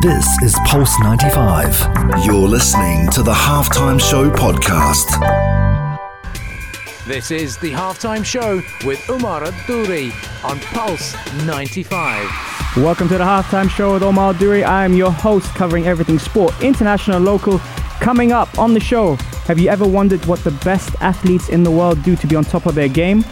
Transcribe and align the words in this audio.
This 0.00 0.40
is 0.42 0.56
Pulse 0.64 0.98
95. 1.00 2.24
You're 2.24 2.48
listening 2.48 3.10
to 3.10 3.22
the 3.22 3.34
Halftime 3.34 4.00
Show 4.00 4.30
podcast. 4.30 5.04
This 7.06 7.30
is 7.30 7.58
the 7.58 7.72
halftime 7.72 8.24
show 8.24 8.62
with 8.86 9.06
Umar 9.10 9.52
Duri 9.66 10.10
on 10.42 10.58
Pulse 10.60 11.14
95. 11.44 12.76
Welcome 12.78 13.08
to 13.08 13.18
the 13.18 13.24
halftime 13.24 13.68
show 13.68 13.92
with 13.92 14.02
Omar 14.02 14.32
Duri. 14.32 14.64
I 14.64 14.86
am 14.86 14.94
your 14.94 15.10
host 15.10 15.54
covering 15.54 15.86
everything 15.86 16.18
sport, 16.18 16.54
international, 16.62 17.20
local. 17.20 17.58
Coming 18.00 18.32
up 18.32 18.58
on 18.58 18.72
the 18.72 18.80
show, 18.80 19.16
have 19.44 19.58
you 19.58 19.68
ever 19.68 19.86
wondered 19.86 20.24
what 20.24 20.42
the 20.44 20.52
best 20.64 20.94
athletes 21.02 21.50
in 21.50 21.62
the 21.62 21.70
world 21.70 22.02
do 22.02 22.16
to 22.16 22.26
be 22.26 22.36
on 22.36 22.44
top 22.44 22.64
of 22.64 22.74
their 22.74 22.88
game? 22.88 23.22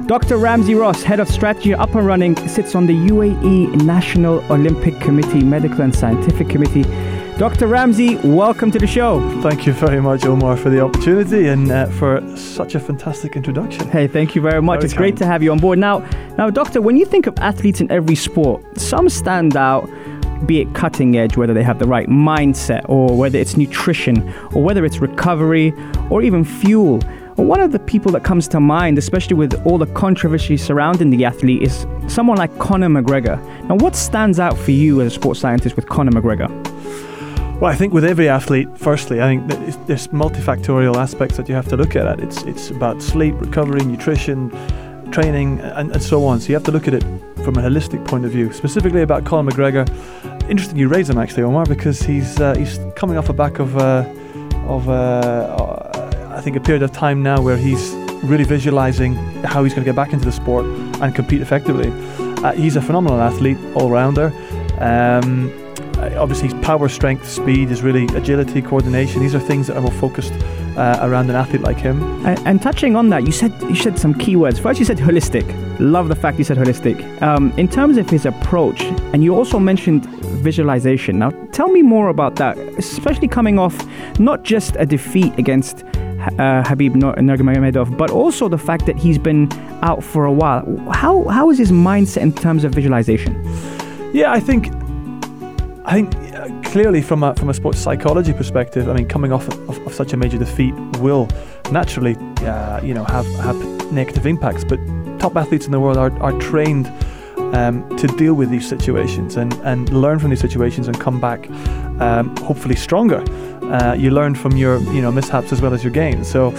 Dr. 0.08 0.38
Ramzy 0.38 0.74
Ross, 0.74 1.04
head 1.04 1.20
of 1.20 1.28
strategy 1.28 1.72
UpAndRunning, 1.72 2.48
sits 2.48 2.76
on 2.76 2.86
the 2.86 2.94
UAE 2.94 3.84
National 3.84 4.40
Olympic 4.50 4.98
Committee 5.02 5.44
Medical 5.44 5.82
and 5.82 5.94
Scientific 5.94 6.48
Committee. 6.48 6.86
Dr. 7.42 7.66
Ramzy, 7.66 8.18
welcome 8.18 8.70
to 8.70 8.78
the 8.78 8.86
show. 8.86 9.20
Thank 9.42 9.66
you 9.66 9.74
very 9.74 10.00
much, 10.00 10.26
Omar, 10.26 10.56
for 10.56 10.70
the 10.70 10.80
opportunity 10.80 11.48
and 11.48 11.72
uh, 11.72 11.88
for 11.88 12.22
such 12.38 12.76
a 12.76 12.80
fantastic 12.80 13.36
introduction. 13.36 13.90
Hey, 13.90 14.06
thank 14.06 14.36
you 14.36 14.44
very 14.44 14.62
much. 14.62 14.82
Very 14.82 14.86
it's 14.86 14.94
great 14.94 15.18
to 15.18 15.26
have 15.26 15.42
you 15.42 15.52
on 15.52 15.58
board. 15.58 15.80
Now, 15.80 16.08
now, 16.38 16.52
Doctor, 16.52 16.82
when 16.82 16.98
you 16.98 17.04
think 17.04 17.26
of 17.26 17.34
athletes 17.40 17.82
in 17.82 17.92
every 17.92 18.14
sport, 18.14 18.64
some 18.80 19.10
stand 19.10 19.58
out, 19.58 19.90
be 20.46 20.62
it 20.62 20.76
cutting 20.76 21.18
edge, 21.18 21.36
whether 21.36 21.52
they 21.52 21.64
have 21.64 21.80
the 21.80 21.88
right 21.88 22.08
mindset, 22.08 22.88
or 22.88 23.18
whether 23.18 23.40
it's 23.40 23.58
nutrition, 23.58 24.32
or 24.54 24.62
whether 24.62 24.86
it's 24.86 25.00
recovery, 25.00 25.74
or 26.12 26.22
even 26.22 26.46
fuel. 26.46 27.02
One 27.38 27.60
of 27.60 27.72
the 27.72 27.80
people 27.80 28.12
that 28.12 28.24
comes 28.24 28.48
to 28.50 28.60
mind, 28.60 29.00
especially 29.00 29.36
with 29.36 29.60
all 29.66 29.80
the 29.80 29.88
controversy 29.88 30.58
surrounding 30.58 31.10
the 31.10 31.26
athlete, 31.26 31.64
is 31.64 31.88
someone 32.08 32.38
like 32.38 32.56
Conor 32.60 32.90
McGregor. 32.90 33.44
Now, 33.64 33.78
what 33.78 33.96
stands 33.96 34.40
out 34.40 34.56
for 34.60 34.70
you 34.70 35.02
as 35.02 35.08
a 35.08 35.16
sports 35.16 35.40
scientist 35.40 35.76
with 35.76 35.90
Conor 35.90 36.12
McGregor? 36.12 36.71
Well, 37.62 37.72
I 37.72 37.76
think 37.76 37.94
with 37.94 38.04
every 38.04 38.28
athlete, 38.28 38.68
firstly, 38.76 39.22
I 39.22 39.28
think 39.28 39.48
there's 39.86 40.08
multifactorial 40.08 40.96
aspects 40.96 41.38
that 41.38 41.48
you 41.48 41.54
have 41.54 41.68
to 41.68 41.78
look 41.78 41.96
at. 41.96 42.20
It's 42.20 42.42
it's 42.42 42.72
about 42.72 43.04
sleep, 43.04 43.36
recovery, 43.40 43.86
nutrition, 43.86 44.50
training, 45.12 45.60
and, 45.60 45.92
and 45.92 46.02
so 46.02 46.26
on. 46.26 46.40
So 46.40 46.48
you 46.48 46.56
have 46.56 46.64
to 46.64 46.72
look 46.72 46.88
at 46.88 46.96
it 46.96 47.04
from 47.46 47.58
a 47.58 47.62
holistic 47.62 48.04
point 48.08 48.26
of 48.26 48.32
view. 48.32 48.52
Specifically 48.52 49.04
about 49.04 49.26
Conor 49.26 49.52
McGregor, 49.52 49.88
interesting 50.50 50.76
you 50.80 50.88
raise 50.88 51.08
him 51.08 51.20
actually, 51.20 51.44
Omar, 51.44 51.68
because 51.68 52.02
he's 52.02 52.40
uh, 52.40 52.56
he's 52.56 52.80
coming 52.96 53.16
off 53.16 53.28
the 53.28 53.34
back 53.34 53.60
of 53.60 53.78
uh, 53.78 54.10
of 54.66 54.90
uh, 54.90 54.94
uh, 54.94 56.34
I 56.36 56.42
think 56.42 56.56
a 56.56 56.62
period 56.62 56.82
of 56.82 56.92
time 56.92 57.22
now 57.22 57.44
where 57.44 57.58
he's 57.58 57.94
really 58.24 58.44
visualizing 58.44 59.14
how 59.44 59.64
he's 59.64 59.76
going 59.76 59.86
to 59.86 59.90
get 59.92 59.96
back 59.96 60.14
into 60.14 60.26
the 60.26 60.32
sport 60.32 60.66
and 60.66 61.14
compete 61.14 61.42
effectively. 61.42 61.92
Uh, 62.44 62.54
he's 62.54 62.76
a 62.76 62.82
phenomenal 62.82 63.22
athlete, 63.22 63.60
all 63.76 63.92
rounder. 63.92 64.34
Um, 64.80 65.61
obviously, 66.18 66.50
his 66.50 66.66
power, 66.66 66.90
strength, 66.90 67.30
speed 67.30 67.72
is 67.72 67.82
really 67.82 68.06
agility, 68.16 68.62
coordination. 68.62 69.22
These 69.22 69.36
are 69.36 69.40
things 69.40 69.68
that 69.68 69.78
are 69.78 69.82
more 69.82 69.92
focused 69.92 70.34
uh, 70.78 71.00
around 71.02 71.30
an 71.30 71.36
athlete 71.36 71.62
like 71.62 71.78
him. 71.78 72.26
And, 72.26 72.40
and 72.48 72.62
touching 72.62 72.96
on 72.96 73.10
that, 73.10 73.26
you 73.26 73.32
said 73.32 73.54
you 73.64 73.76
said 73.76 74.00
some 74.00 74.14
key 74.14 74.36
words. 74.36 74.60
First, 74.60 74.80
you 74.80 74.86
said 74.86 74.98
holistic. 74.98 75.46
Love 75.80 76.08
the 76.10 76.16
fact 76.16 76.38
you 76.38 76.44
said 76.44 76.58
holistic. 76.58 77.22
Um, 77.22 77.52
in 77.58 77.68
terms 77.68 77.98
of 77.98 78.10
his 78.10 78.26
approach, 78.26 78.82
and 79.14 79.24
you 79.24 79.36
also 79.36 79.60
mentioned 79.60 80.06
visualization. 80.42 81.20
Now, 81.20 81.30
tell 81.52 81.70
me 81.70 81.82
more 81.82 82.10
about 82.10 82.36
that, 82.36 82.58
especially 82.78 83.28
coming 83.28 83.60
off 83.60 83.76
not 84.20 84.44
just 84.44 84.76
a 84.80 84.86
defeat 84.86 85.38
against 85.38 85.84
uh, 85.84 86.64
Khabib 86.64 86.96
Nur- 86.96 87.16
Nurmagomedov, 87.16 87.98
but 87.98 88.12
also 88.12 88.48
the 88.48 88.58
fact 88.58 88.86
that 88.86 88.98
he's 88.98 89.18
been 89.18 89.50
out 89.84 90.04
for 90.04 90.26
a 90.26 90.32
while. 90.32 90.66
How 90.92 91.28
how 91.28 91.50
is 91.50 91.58
his 91.58 91.72
mindset 91.72 92.22
in 92.22 92.34
terms 92.34 92.64
of 92.64 92.74
visualization? 92.74 93.34
Yeah, 94.14 94.32
I 94.32 94.40
think, 94.40 94.68
I 95.84 95.94
think 95.94 96.16
uh, 96.36 96.48
clearly 96.70 97.02
from 97.02 97.24
a 97.24 97.34
from 97.36 97.50
a 97.50 97.54
sports 97.54 97.80
psychology 97.80 98.34
perspective, 98.34 98.88
I 98.88 98.94
mean, 98.94 99.08
coming 99.08 99.32
off 99.32 99.48
of, 99.48 99.88
of 99.88 99.94
such 99.94 100.14
a 100.14 100.18
major 100.18 100.38
defeat 100.38 100.74
will 101.00 101.28
naturally, 101.72 102.16
uh, 102.42 102.82
you 102.82 102.94
know, 102.94 103.04
have 103.06 103.26
have 103.38 103.92
negative 103.92 104.26
impacts. 104.28 104.64
But 104.64 104.80
top 105.20 105.36
athletes 105.36 105.66
in 105.66 105.72
the 105.72 105.80
world 105.80 105.98
are 105.98 106.12
are 106.22 106.38
trained. 106.40 106.92
Um, 107.54 107.98
to 107.98 108.08
deal 108.08 108.34
with 108.34 108.50
these 108.50 108.66
situations 108.66 109.36
and, 109.36 109.54
and 109.66 109.90
learn 109.90 110.20
from 110.20 110.30
these 110.30 110.40
situations 110.40 110.88
and 110.88 110.98
come 110.98 111.20
back 111.20 111.50
um, 112.00 112.34
hopefully 112.38 112.78
stronger. 112.78 113.22
Uh, 113.64 113.94
you 113.94 114.10
learn 114.10 114.36
from 114.36 114.56
your 114.56 114.80
you 114.94 115.02
know 115.02 115.12
mishaps 115.12 115.52
as 115.52 115.62
well 115.62 115.74
as 115.74 115.84
your 115.84 115.92
gains. 115.92 116.30
So 116.30 116.54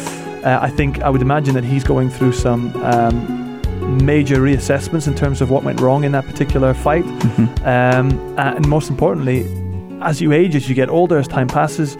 uh, 0.45 0.59
I 0.61 0.69
think 0.69 1.01
I 1.01 1.09
would 1.09 1.23
imagine 1.23 1.55
that 1.55 1.65
he's 1.65 1.83
going 1.83 2.11
through 2.11 2.33
some 2.33 2.77
um, 2.85 3.42
major 3.83 4.37
reassessments 4.37 5.07
in 5.07 5.15
terms 5.15 5.41
of 5.41 5.51
what 5.51 5.63
went 5.65 5.81
wrong 5.81 6.05
in 6.05 6.13
that 6.13 6.25
particular 6.25 6.75
fight. 6.75 7.05
Um, 7.65 8.39
and 8.39 8.67
most 8.69 8.91
importantly, 8.91 9.47
as 10.01 10.21
you 10.21 10.33
age, 10.33 10.57
as 10.57 10.69
you 10.69 10.75
get 10.75 10.89
older, 10.89 11.19
as 11.19 11.29
time 11.29 11.49
passes, 11.49 11.97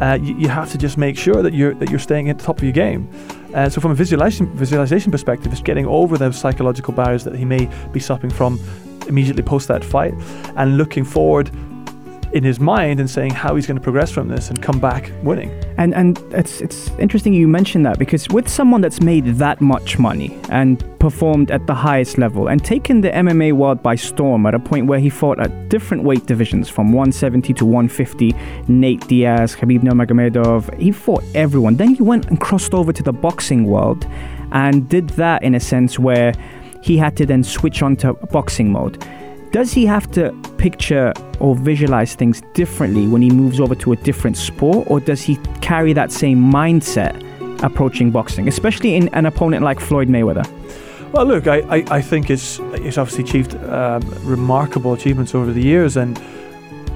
uh, 0.00 0.18
you, 0.20 0.36
you 0.36 0.48
have 0.48 0.70
to 0.72 0.78
just 0.78 0.98
make 0.98 1.16
sure 1.16 1.42
that 1.42 1.54
you're 1.54 1.74
that 1.74 1.88
you're 1.88 2.00
staying 2.00 2.28
at 2.28 2.38
the 2.38 2.44
top 2.44 2.58
of 2.58 2.64
your 2.64 2.72
game. 2.72 3.08
Uh, 3.54 3.68
so 3.68 3.80
from 3.80 3.92
a 3.92 3.94
visualization 3.94 4.46
visualization 4.56 5.12
perspective, 5.12 5.52
it's 5.52 5.62
getting 5.62 5.86
over 5.86 6.18
those 6.18 6.36
psychological 6.36 6.92
barriers 6.92 7.22
that 7.24 7.36
he 7.36 7.44
may 7.44 7.70
be 7.92 8.00
suffering 8.00 8.32
from 8.32 8.58
immediately 9.06 9.42
post 9.42 9.68
that 9.68 9.84
fight, 9.84 10.14
and 10.56 10.76
looking 10.76 11.04
forward 11.04 11.50
in 12.34 12.42
his 12.42 12.58
mind 12.58 12.98
and 12.98 13.08
saying 13.08 13.30
how 13.30 13.54
he's 13.54 13.64
going 13.64 13.76
to 13.76 13.82
progress 13.82 14.10
from 14.10 14.26
this 14.26 14.50
and 14.50 14.60
come 14.60 14.80
back 14.80 15.10
winning. 15.22 15.50
And 15.78 15.94
and 15.94 16.18
it's 16.32 16.60
it's 16.60 16.90
interesting 16.98 17.32
you 17.32 17.46
mentioned 17.46 17.86
that 17.86 17.98
because 17.98 18.28
with 18.28 18.48
someone 18.48 18.80
that's 18.80 19.00
made 19.00 19.24
that 19.36 19.60
much 19.60 19.98
money 20.00 20.38
and 20.50 20.82
performed 20.98 21.52
at 21.52 21.66
the 21.68 21.74
highest 21.74 22.18
level 22.18 22.48
and 22.48 22.64
taken 22.64 23.02
the 23.02 23.10
MMA 23.10 23.52
world 23.52 23.82
by 23.82 23.94
storm 23.94 24.46
at 24.46 24.54
a 24.54 24.58
point 24.58 24.86
where 24.86 24.98
he 24.98 25.08
fought 25.08 25.38
at 25.38 25.68
different 25.68 26.02
weight 26.02 26.26
divisions 26.26 26.68
from 26.68 26.92
170 26.92 27.52
to 27.54 27.64
150, 27.64 28.34
Nate 28.66 29.06
Diaz, 29.06 29.54
Khabib 29.54 29.80
Nurmagomedov, 29.82 30.76
he 30.80 30.90
fought 30.90 31.22
everyone. 31.34 31.76
Then 31.76 31.94
he 31.94 32.02
went 32.02 32.26
and 32.26 32.40
crossed 32.40 32.74
over 32.74 32.92
to 32.92 33.02
the 33.02 33.12
boxing 33.12 33.66
world 33.66 34.06
and 34.50 34.88
did 34.88 35.10
that 35.10 35.44
in 35.44 35.54
a 35.54 35.60
sense 35.60 35.98
where 35.98 36.32
he 36.82 36.96
had 36.96 37.16
to 37.16 37.26
then 37.26 37.44
switch 37.44 37.80
on 37.80 37.96
to 37.96 38.14
boxing 38.14 38.72
mode. 38.72 39.02
Does 39.54 39.72
he 39.72 39.86
have 39.86 40.10
to 40.10 40.32
picture 40.58 41.12
or 41.38 41.54
visualize 41.54 42.16
things 42.16 42.42
differently 42.54 43.06
when 43.06 43.22
he 43.22 43.30
moves 43.30 43.60
over 43.60 43.76
to 43.76 43.92
a 43.92 43.96
different 43.96 44.36
sport, 44.36 44.88
or 44.90 44.98
does 44.98 45.22
he 45.22 45.36
carry 45.60 45.92
that 45.92 46.10
same 46.10 46.42
mindset 46.42 47.14
approaching 47.62 48.10
boxing, 48.10 48.48
especially 48.48 48.96
in 48.96 49.06
an 49.14 49.26
opponent 49.26 49.62
like 49.62 49.78
Floyd 49.78 50.08
Mayweather? 50.08 50.44
Well, 51.12 51.26
look, 51.26 51.46
I, 51.46 51.58
I, 51.68 51.84
I 51.88 52.02
think 52.02 52.30
it's 52.30 52.58
it's 52.72 52.98
obviously 52.98 53.22
achieved 53.22 53.54
um, 53.66 54.02
remarkable 54.24 54.92
achievements 54.92 55.36
over 55.36 55.52
the 55.52 55.62
years, 55.62 55.96
and 55.96 56.20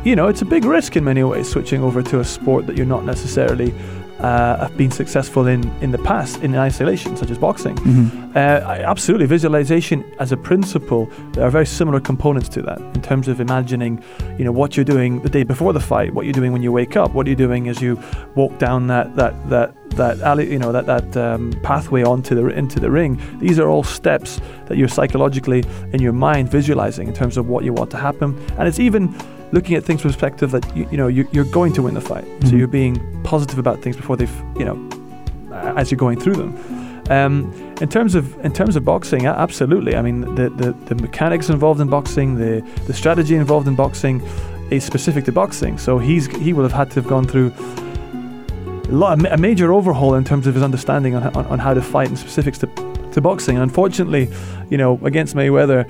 you 0.04 0.16
know 0.16 0.26
it's 0.26 0.42
a 0.42 0.50
big 0.56 0.64
risk 0.64 0.96
in 0.96 1.04
many 1.04 1.22
ways 1.22 1.48
switching 1.48 1.80
over 1.80 2.02
to 2.02 2.18
a 2.18 2.24
sport 2.24 2.66
that 2.66 2.76
you're 2.76 2.86
not 2.86 3.04
necessarily 3.04 3.72
uh, 4.20 4.58
have 4.58 4.76
been 4.76 4.90
successful 4.90 5.46
in 5.46 5.70
in 5.80 5.90
the 5.90 5.98
past 5.98 6.42
in 6.42 6.54
isolation, 6.54 7.16
such 7.16 7.30
as 7.30 7.38
boxing. 7.38 7.78
Uh, 8.34 8.84
absolutely, 8.86 9.26
visualization 9.26 10.04
as 10.18 10.32
a 10.32 10.36
principle, 10.36 11.08
there 11.32 11.44
are 11.44 11.50
very 11.50 11.66
similar 11.66 12.00
components 12.00 12.48
to 12.48 12.62
that 12.62 12.78
in 12.94 13.02
terms 13.02 13.28
of 13.28 13.40
imagining, 13.40 14.02
you 14.38 14.44
know, 14.44 14.52
what 14.52 14.76
you're 14.76 14.84
doing 14.84 15.20
the 15.22 15.28
day 15.28 15.42
before 15.42 15.72
the 15.72 15.80
fight, 15.80 16.12
what 16.14 16.24
you're 16.24 16.32
doing 16.32 16.52
when 16.52 16.62
you 16.62 16.72
wake 16.72 16.96
up, 16.96 17.12
what 17.14 17.26
you're 17.26 17.36
doing 17.36 17.68
as 17.68 17.80
you 17.80 18.00
walk 18.34 18.58
down 18.58 18.86
that 18.86 19.14
that 19.16 19.34
that 19.48 19.74
that 19.90 20.20
alley, 20.20 20.50
you 20.50 20.58
know, 20.58 20.72
that 20.72 20.86
that 20.86 21.16
um, 21.16 21.52
pathway 21.62 22.02
onto 22.02 22.34
the 22.34 22.46
into 22.48 22.78
the 22.80 22.90
ring. 22.90 23.20
These 23.38 23.58
are 23.58 23.68
all 23.68 23.82
steps 23.82 24.40
that 24.66 24.76
you're 24.76 24.88
psychologically 24.88 25.64
in 25.92 26.00
your 26.00 26.12
mind 26.12 26.50
visualizing 26.50 27.08
in 27.08 27.14
terms 27.14 27.36
of 27.36 27.48
what 27.48 27.64
you 27.64 27.72
want 27.72 27.90
to 27.92 27.96
happen, 27.96 28.38
and 28.58 28.68
it's 28.68 28.78
even 28.78 29.14
looking 29.52 29.76
at 29.76 29.84
things 29.84 30.00
from 30.02 30.10
perspective 30.10 30.50
that 30.50 30.76
you, 30.76 30.86
you 30.90 30.96
know 30.96 31.08
you, 31.08 31.28
you're 31.32 31.44
going 31.46 31.72
to 31.74 31.82
win 31.82 31.94
the 31.94 32.00
fight. 32.00 32.24
So 32.42 32.48
Mhm. 32.48 32.58
you're 32.58 32.68
being 32.68 33.22
positive 33.24 33.58
about 33.58 33.80
things 33.82 33.96
before 33.96 34.16
they've 34.16 34.42
you 34.58 34.64
know 34.64 34.76
as 35.76 35.90
you're 35.90 35.98
going 35.98 36.20
through 36.20 36.34
them. 36.36 36.52
Um, 37.10 37.50
in 37.80 37.88
terms 37.88 38.14
of 38.14 38.24
in 38.44 38.52
terms 38.52 38.76
of 38.76 38.84
boxing, 38.84 39.26
absolutely. 39.26 39.96
I 39.96 40.02
mean, 40.02 40.20
the, 40.34 40.50
the, 40.50 40.72
the 40.88 40.94
mechanics 40.96 41.48
involved 41.48 41.80
in 41.80 41.88
boxing, 41.88 42.34
the 42.36 42.60
the 42.86 42.92
strategy 42.92 43.34
involved 43.34 43.66
in 43.66 43.74
boxing, 43.74 44.20
is 44.70 44.84
specific 44.84 45.24
to 45.24 45.32
boxing. 45.32 45.78
So 45.78 45.98
he's 45.98 46.26
he 46.36 46.52
will 46.52 46.64
have 46.64 46.72
had 46.72 46.90
to 46.90 46.96
have 47.00 47.08
gone 47.08 47.26
through 47.26 47.52
a, 48.88 48.92
lot, 48.92 49.24
a 49.32 49.36
major 49.38 49.72
overhaul 49.72 50.14
in 50.14 50.24
terms 50.24 50.46
of 50.46 50.54
his 50.54 50.62
understanding 50.62 51.14
on, 51.14 51.22
on, 51.36 51.46
on 51.46 51.58
how 51.58 51.72
to 51.74 51.82
fight 51.82 52.08
and 52.08 52.18
specifics 52.18 52.58
to 52.58 52.66
to 53.12 53.20
boxing. 53.22 53.56
And 53.56 53.62
unfortunately, 53.62 54.28
you 54.68 54.76
know, 54.76 54.98
against 55.02 55.34
Mayweather, 55.34 55.88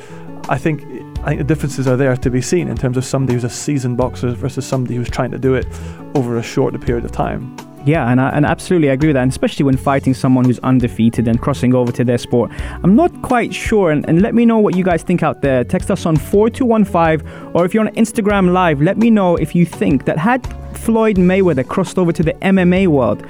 I 0.49 0.57
think 0.59 0.83
I 1.23 1.31
think 1.31 1.39
the 1.39 1.45
differences 1.45 1.87
are 1.87 1.97
there 1.97 2.17
to 2.17 2.31
be 2.31 2.41
seen 2.41 2.69
in 2.69 2.77
terms 2.77 2.97
of 2.97 3.05
somebody 3.05 3.35
who's 3.35 3.45
a 3.45 3.51
seasoned 3.51 3.97
boxer 3.97 4.31
versus 4.31 4.67
somebody 4.67 4.95
who's 4.95 5.11
trying 5.11 5.31
to 5.33 5.39
do 5.39 5.55
it 5.55 5.67
over 6.15 6.39
a 6.39 6.43
short 6.43 6.81
period 6.81 7.05
of 7.05 7.13
time. 7.13 7.57
Yeah, 7.85 8.11
and, 8.11 8.21
I, 8.21 8.29
and 8.31 8.45
absolutely 8.45 8.89
agree 8.89 9.09
with 9.09 9.15
that, 9.15 9.23
and 9.23 9.31
especially 9.31 9.65
when 9.65 9.77
fighting 9.77 10.13
someone 10.13 10.45
who's 10.45 10.59
undefeated 10.61 11.27
and 11.27 11.41
crossing 11.41 11.75
over 11.75 11.91
to 11.93 12.05
their 12.05 12.19
sport. 12.19 12.51
I'm 12.83 12.95
not 12.95 13.23
quite 13.23 13.55
sure, 13.55 13.91
and, 13.91 14.07
and 14.09 14.21
let 14.21 14.35
me 14.35 14.45
know 14.45 14.59
what 14.59 14.77
you 14.77 14.85
guys 14.85 15.03
think 15.03 15.23
out 15.23 15.41
there. 15.41 15.65
Text 15.65 15.91
us 15.91 16.05
on 16.05 16.17
4215, 16.17 17.53
or 17.55 17.65
if 17.65 17.73
you're 17.73 17.87
on 17.87 17.95
Instagram 17.95 18.53
Live, 18.53 18.83
let 18.83 18.99
me 18.99 19.11
know 19.11 19.37
if 19.37 19.55
you 19.55 19.65
think 19.65 20.05
that 20.05 20.19
had 20.19 20.47
Floyd 20.77 21.17
Mayweather 21.17 21.67
crossed 21.67 21.99
over 21.99 22.13
to 22.13 22.23
the 22.23 22.35
MMA 22.35 22.89
world, 22.89 23.25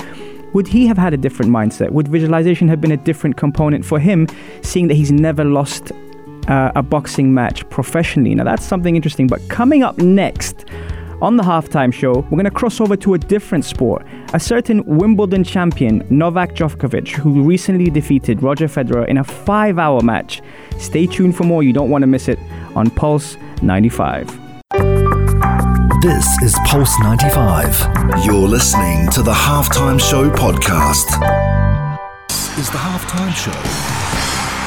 would 0.55 0.67
he 0.67 0.87
have 0.87 0.99
had 0.99 1.15
a 1.15 1.17
different 1.17 1.53
mindset? 1.53 1.91
Would 1.91 2.09
visualization 2.09 2.69
have 2.69 2.81
been 2.81 2.93
a 2.93 2.97
different 2.97 3.37
component 3.37 3.85
for 3.85 4.01
him, 4.01 4.27
seeing 4.63 4.89
that 4.89 4.95
he's 4.95 5.13
never 5.13 5.45
lost 5.45 5.93
uh, 6.49 6.73
a 6.75 6.83
boxing 6.83 7.33
match 7.33 7.69
professionally? 7.71 8.35
Now, 8.35 8.45
that's 8.45 8.65
something 8.65 8.97
interesting. 8.97 9.27
But 9.27 9.47
coming 9.49 9.83
up 9.83 9.99
next, 9.99 10.65
on 11.21 11.37
the 11.37 11.43
halftime 11.43 11.93
show, 11.93 12.13
we're 12.13 12.31
going 12.31 12.45
to 12.45 12.51
cross 12.51 12.81
over 12.81 12.97
to 12.97 13.15
a 13.15 13.19
different 13.19 13.65
sport. 13.65 14.07
A 14.35 14.41
certain 14.41 14.85
Wimbledon 14.85 15.43
champion, 15.43 16.07
Novak 16.11 16.55
Djokovic, 16.55 17.09
who 17.09 17.43
recently 17.43 17.91
defeated 17.91 18.43
Roger 18.43 18.67
Federer 18.67 19.07
in 19.09 19.19
a 19.19 19.25
five 19.25 19.79
hour 19.79 20.01
match. 20.01 20.41
Stay 20.79 21.07
tuned 21.07 21.37
for 21.37 21.45
more, 21.45 21.63
you 21.63 21.73
don't 21.73 21.91
want 21.91 22.03
to 22.03 22.07
miss 22.07 22.29
it 22.29 22.39
on 22.77 22.91
Pulse 22.91 23.37
95. 23.63 24.27
This 26.01 26.41
is 26.43 26.57
Pulse 26.67 26.97
95. 27.01 28.25
You're 28.25 28.47
listening 28.47 29.11
to 29.11 29.23
the 29.23 29.33
Halftime 29.33 30.01
Show 30.01 30.31
podcast. 30.31 31.09
This 32.29 32.59
is 32.59 32.71
the 32.71 32.79
Halftime 32.79 33.35
Show 33.35 33.51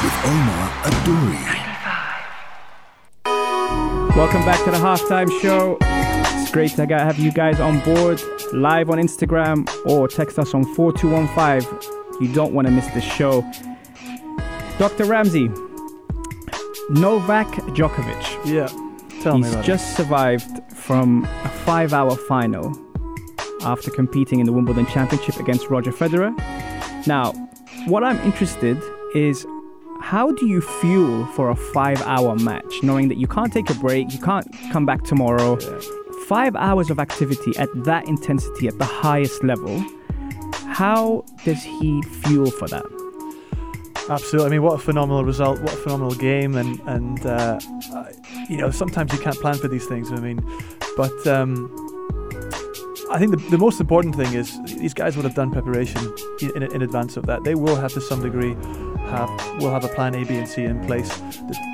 with 0.04 0.26
Omar 0.26 0.70
Adouri. 0.84 1.71
Welcome 4.16 4.44
back 4.44 4.64
to 4.66 4.72
the 4.72 4.78
Halftime 4.78 5.32
Show 5.42 5.78
It's 5.82 6.52
great 6.52 6.72
to 6.72 6.86
have 6.86 7.18
you 7.18 7.32
guys 7.32 7.62
on 7.62 7.80
board 7.80 8.22
live 8.52 8.90
on 8.90 8.98
Instagram 8.98 9.68
or 9.86 10.08
text 10.10 10.38
us 10.38 10.54
on 10.54 10.66
4215. 10.76 12.22
You 12.22 12.34
don't 12.34 12.54
want 12.54 12.68
to 12.68 12.72
miss 12.72 12.88
this 12.88 13.06
show. 13.06 13.42
Dr. 14.78 15.06
Ramzy, 15.06 15.48
Novak 16.90 17.48
Djokovic. 17.74 18.46
Yeah, 18.46 18.68
tell 19.22 19.38
He's 19.38 19.46
me 19.46 19.52
about 19.54 19.64
just 19.64 19.94
it. 19.94 20.04
survived 20.04 20.72
from 20.74 21.24
a 21.46 21.50
five 21.50 21.94
hour 21.94 22.16
final 22.16 22.78
after 23.62 23.90
competing 23.92 24.40
in 24.42 24.46
the 24.46 24.52
Wimbledon 24.52 24.86
Championship 24.88 25.38
against 25.38 25.70
Roger 25.70 25.94
Federer. 25.94 26.36
Now, 27.08 27.32
what 27.88 28.04
I'm 28.04 28.20
interested 28.20 28.78
is 29.16 29.48
how 30.12 30.30
do 30.30 30.46
you 30.46 30.60
fuel 30.60 31.26
for 31.28 31.52
a 31.52 31.56
five 31.56 32.02
hour 32.02 32.36
match 32.36 32.84
knowing 32.84 33.08
that 33.08 33.18
you 33.18 33.28
can't 33.28 33.54
take 33.54 33.70
a 33.70 33.74
break, 33.76 34.12
you 34.12 34.20
can't 34.20 34.46
come 34.70 34.86
back 34.86 35.04
tomorrow? 35.04 35.56
Five 36.28 36.54
hours 36.58 36.90
of 36.90 37.00
activity 37.00 37.56
at 37.58 37.70
that 37.86 38.10
intensity 38.10 38.68
at 38.68 38.78
the 38.78 38.84
highest 38.84 39.42
level, 39.42 39.80
how 40.68 41.24
does 41.46 41.64
he 41.64 42.02
fuel 42.02 42.52
for 42.52 42.68
that? 42.68 42.84
Absolutely. 44.10 44.48
I 44.48 44.50
mean, 44.50 44.64
what 44.64 44.74
a 44.74 44.80
phenomenal 44.80 45.24
result! 45.24 45.62
What 45.62 45.76
a 45.76 45.78
phenomenal 45.78 46.16
game! 46.16 46.58
And 46.58 46.82
and 46.88 47.26
uh, 47.26 47.62
you 48.50 48.58
know, 48.58 48.70
sometimes 48.70 49.14
you 49.14 49.20
can't 49.20 49.38
plan 49.38 49.56
for 49.56 49.70
these 49.70 49.86
things. 49.86 50.12
I 50.12 50.18
mean, 50.18 50.46
but 50.98 51.26
um, 51.26 51.72
I 53.10 53.18
think 53.18 53.32
the, 53.32 53.42
the 53.50 53.58
most 53.58 53.80
important 53.80 54.16
thing 54.16 54.34
is 54.34 54.62
these 54.76 54.94
guys 54.94 55.16
would 55.16 55.24
have 55.24 55.36
done 55.36 55.52
preparation 55.52 56.14
in, 56.42 56.64
in 56.64 56.82
advance 56.82 57.16
of 57.16 57.28
that. 57.28 57.46
They 57.46 57.56
will 57.56 57.78
have 57.78 57.94
to 57.94 58.02
some 58.02 58.22
degree 58.22 58.58
have 59.12 59.30
will 59.62 59.72
have 59.72 59.84
a 59.84 59.90
plan 59.90 60.16
A, 60.16 60.24
B, 60.24 60.36
and 60.36 60.48
C 60.48 60.64
in 60.64 60.84
place, 60.86 61.22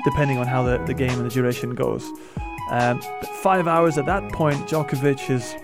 depending 0.04 0.38
on 0.38 0.46
how 0.46 0.62
the, 0.62 0.78
the 0.84 0.94
game 0.94 1.18
and 1.18 1.30
the 1.30 1.34
duration 1.34 1.74
goes. 1.74 2.04
Um, 2.70 3.00
five 3.42 3.66
hours 3.66 3.96
at 3.96 4.06
that 4.06 4.30
point, 4.32 4.58
Djokovic 4.68 5.20
has 5.20 5.54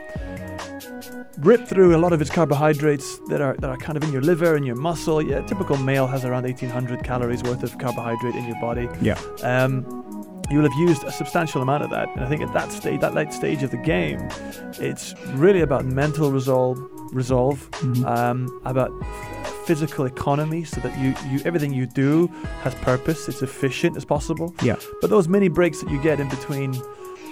ripped 1.39 1.69
through 1.69 1.95
a 1.95 1.99
lot 1.99 2.13
of 2.13 2.21
his 2.21 2.31
carbohydrates 2.31 3.19
that 3.29 3.41
are 3.41 3.55
that 3.59 3.69
are 3.69 3.77
kind 3.77 3.97
of 3.97 4.05
in 4.05 4.13
your 4.13 4.23
liver 4.23 4.55
and 4.57 4.65
your 4.67 4.77
muscle. 4.77 5.21
Yeah, 5.21 5.41
typical 5.43 5.77
male 5.77 6.07
has 6.07 6.25
around 6.25 6.45
1,800 6.45 7.05
calories 7.05 7.43
worth 7.43 7.63
of 7.63 7.77
carbohydrate 7.79 8.35
in 8.35 8.45
your 8.45 8.61
body. 8.61 8.89
Yeah. 9.01 9.21
Um, 9.43 9.85
you 10.51 10.59
will 10.59 10.69
have 10.69 10.79
used 10.79 11.05
a 11.05 11.13
substantial 11.13 11.63
amount 11.63 11.85
of 11.85 11.91
that, 11.91 12.09
and 12.15 12.25
I 12.25 12.29
think 12.29 12.43
at 12.43 12.53
that 12.53 12.71
stage, 12.71 13.01
that 13.01 13.15
late 13.15 13.33
stage 13.33 13.63
of 13.63 13.71
the 13.71 13.79
game, 13.79 14.29
it's 14.79 15.15
really 15.29 15.63
about 15.63 15.87
mental 15.87 16.31
resolve, 16.31 16.79
resolve, 17.13 17.71
mm-hmm. 17.73 18.05
um, 18.05 18.61
about 18.65 18.91
physical 19.67 20.05
economy 20.05 20.65
so 20.65 20.81
that 20.81 20.97
you, 20.99 21.15
you 21.31 21.41
everything 21.45 21.73
you 21.73 21.87
do 21.87 22.27
has 22.63 22.75
purpose 22.77 23.29
it's 23.29 23.43
efficient 23.43 23.97
as 23.97 24.05
possible. 24.05 24.55
Yeah. 24.63 24.77
But 25.01 25.11
those 25.11 25.29
mini 25.29 25.49
breaks 25.49 25.81
that 25.81 25.91
you 25.91 26.01
get 26.03 26.21
in 26.21 26.29
between 26.29 26.75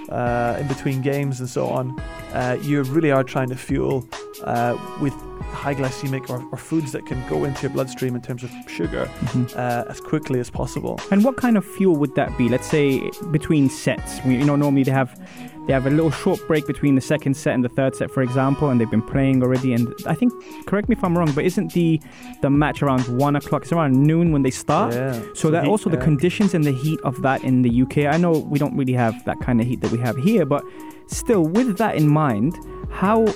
uh, 0.09 0.57
in 0.61 0.67
between 0.67 1.01
games 1.01 1.41
and 1.41 1.49
so 1.49 1.69
on 1.69 1.99
uh, 2.33 2.59
you 2.61 2.83
really 2.85 3.11
are 3.11 3.25
trying 3.25 3.49
to 3.49 3.57
fuel 3.57 4.07
uh, 4.45 4.77
with 5.01 5.15
high 5.53 5.75
glycemic 5.75 6.29
or, 6.29 6.45
or, 6.51 6.59
foods 6.59 6.93
that 6.93 7.07
can 7.07 7.23
go 7.29 7.45
into 7.45 7.63
your 7.63 7.71
bloodstream 7.71 8.15
in 8.15 8.23
terms 8.23 8.43
of 8.43 8.51
sugar 8.67 9.07
mm-hmm. 9.07 9.45
Uh, 9.57 9.85
as 9.89 10.01
quickly 10.01 10.41
as 10.41 10.51
possible. 10.51 10.99
And 11.11 11.25
what 11.25 11.37
kind 11.37 11.57
of 11.57 11.65
fuel 11.65 11.97
would 11.97 12.15
that 12.15 12.37
be? 12.39 12.49
Let's 12.49 12.67
say 12.67 13.11
between 13.31 13.69
sets. 13.69 14.25
You 14.25 14.45
know 14.45 14.57
normally 14.57 14.83
they 14.83 14.93
have 14.93 15.19
they 15.67 15.73
have 15.73 15.87
a 15.87 15.91
little 15.91 16.11
short 16.11 16.45
break 16.49 16.67
between 16.67 16.97
the 16.97 17.01
second 17.01 17.35
set 17.35 17.55
and 17.55 17.65
the 17.65 17.69
third 17.69 17.95
set, 17.95 18.11
for 18.11 18.23
example, 18.23 18.71
and 18.71 18.81
they've 18.81 18.91
been 18.91 19.03
playing 19.03 19.43
already. 19.43 19.73
And 19.73 19.95
I 20.07 20.15
think, 20.15 20.33
correct 20.67 20.89
me 20.89 20.95
if 20.97 21.05
I'm 21.05 21.17
wrong, 21.17 21.31
but 21.33 21.45
isn't 21.45 21.73
the 21.73 22.01
the 22.41 22.51
match 22.51 22.83
around 22.83 23.03
one 23.17 23.37
o'clock? 23.37 23.63
It's 23.63 23.73
around 23.73 23.93
noon 23.93 24.33
when 24.33 24.43
they 24.43 24.51
start. 24.51 24.95
Yeah. 24.95 25.13
So, 25.13 25.35
so 25.35 25.51
that 25.51 25.65
heat, 25.65 25.71
also 25.71 25.89
yeah. 25.89 25.97
the 25.97 26.03
conditions 26.03 26.55
and 26.55 26.65
the 26.65 26.73
heat 26.73 27.01
of 27.05 27.23
that 27.23 27.45
in 27.45 27.63
the 27.63 27.83
UK. 27.83 27.99
I 28.13 28.17
know 28.17 28.33
we 28.33 28.59
don't 28.59 28.77
really 28.77 28.93
have 28.95 29.25
that 29.25 29.41
kind 29.41 29.61
of 29.61 29.67
heat 29.67 29.81
that 29.83 29.93
we 29.93 29.99
have 29.99 30.17
here, 30.17 30.45
but 30.45 30.65
still, 31.07 31.45
with 31.45 31.79
that 31.79 31.95
in 31.95 32.09
mind, 32.09 32.59
how 32.91 33.27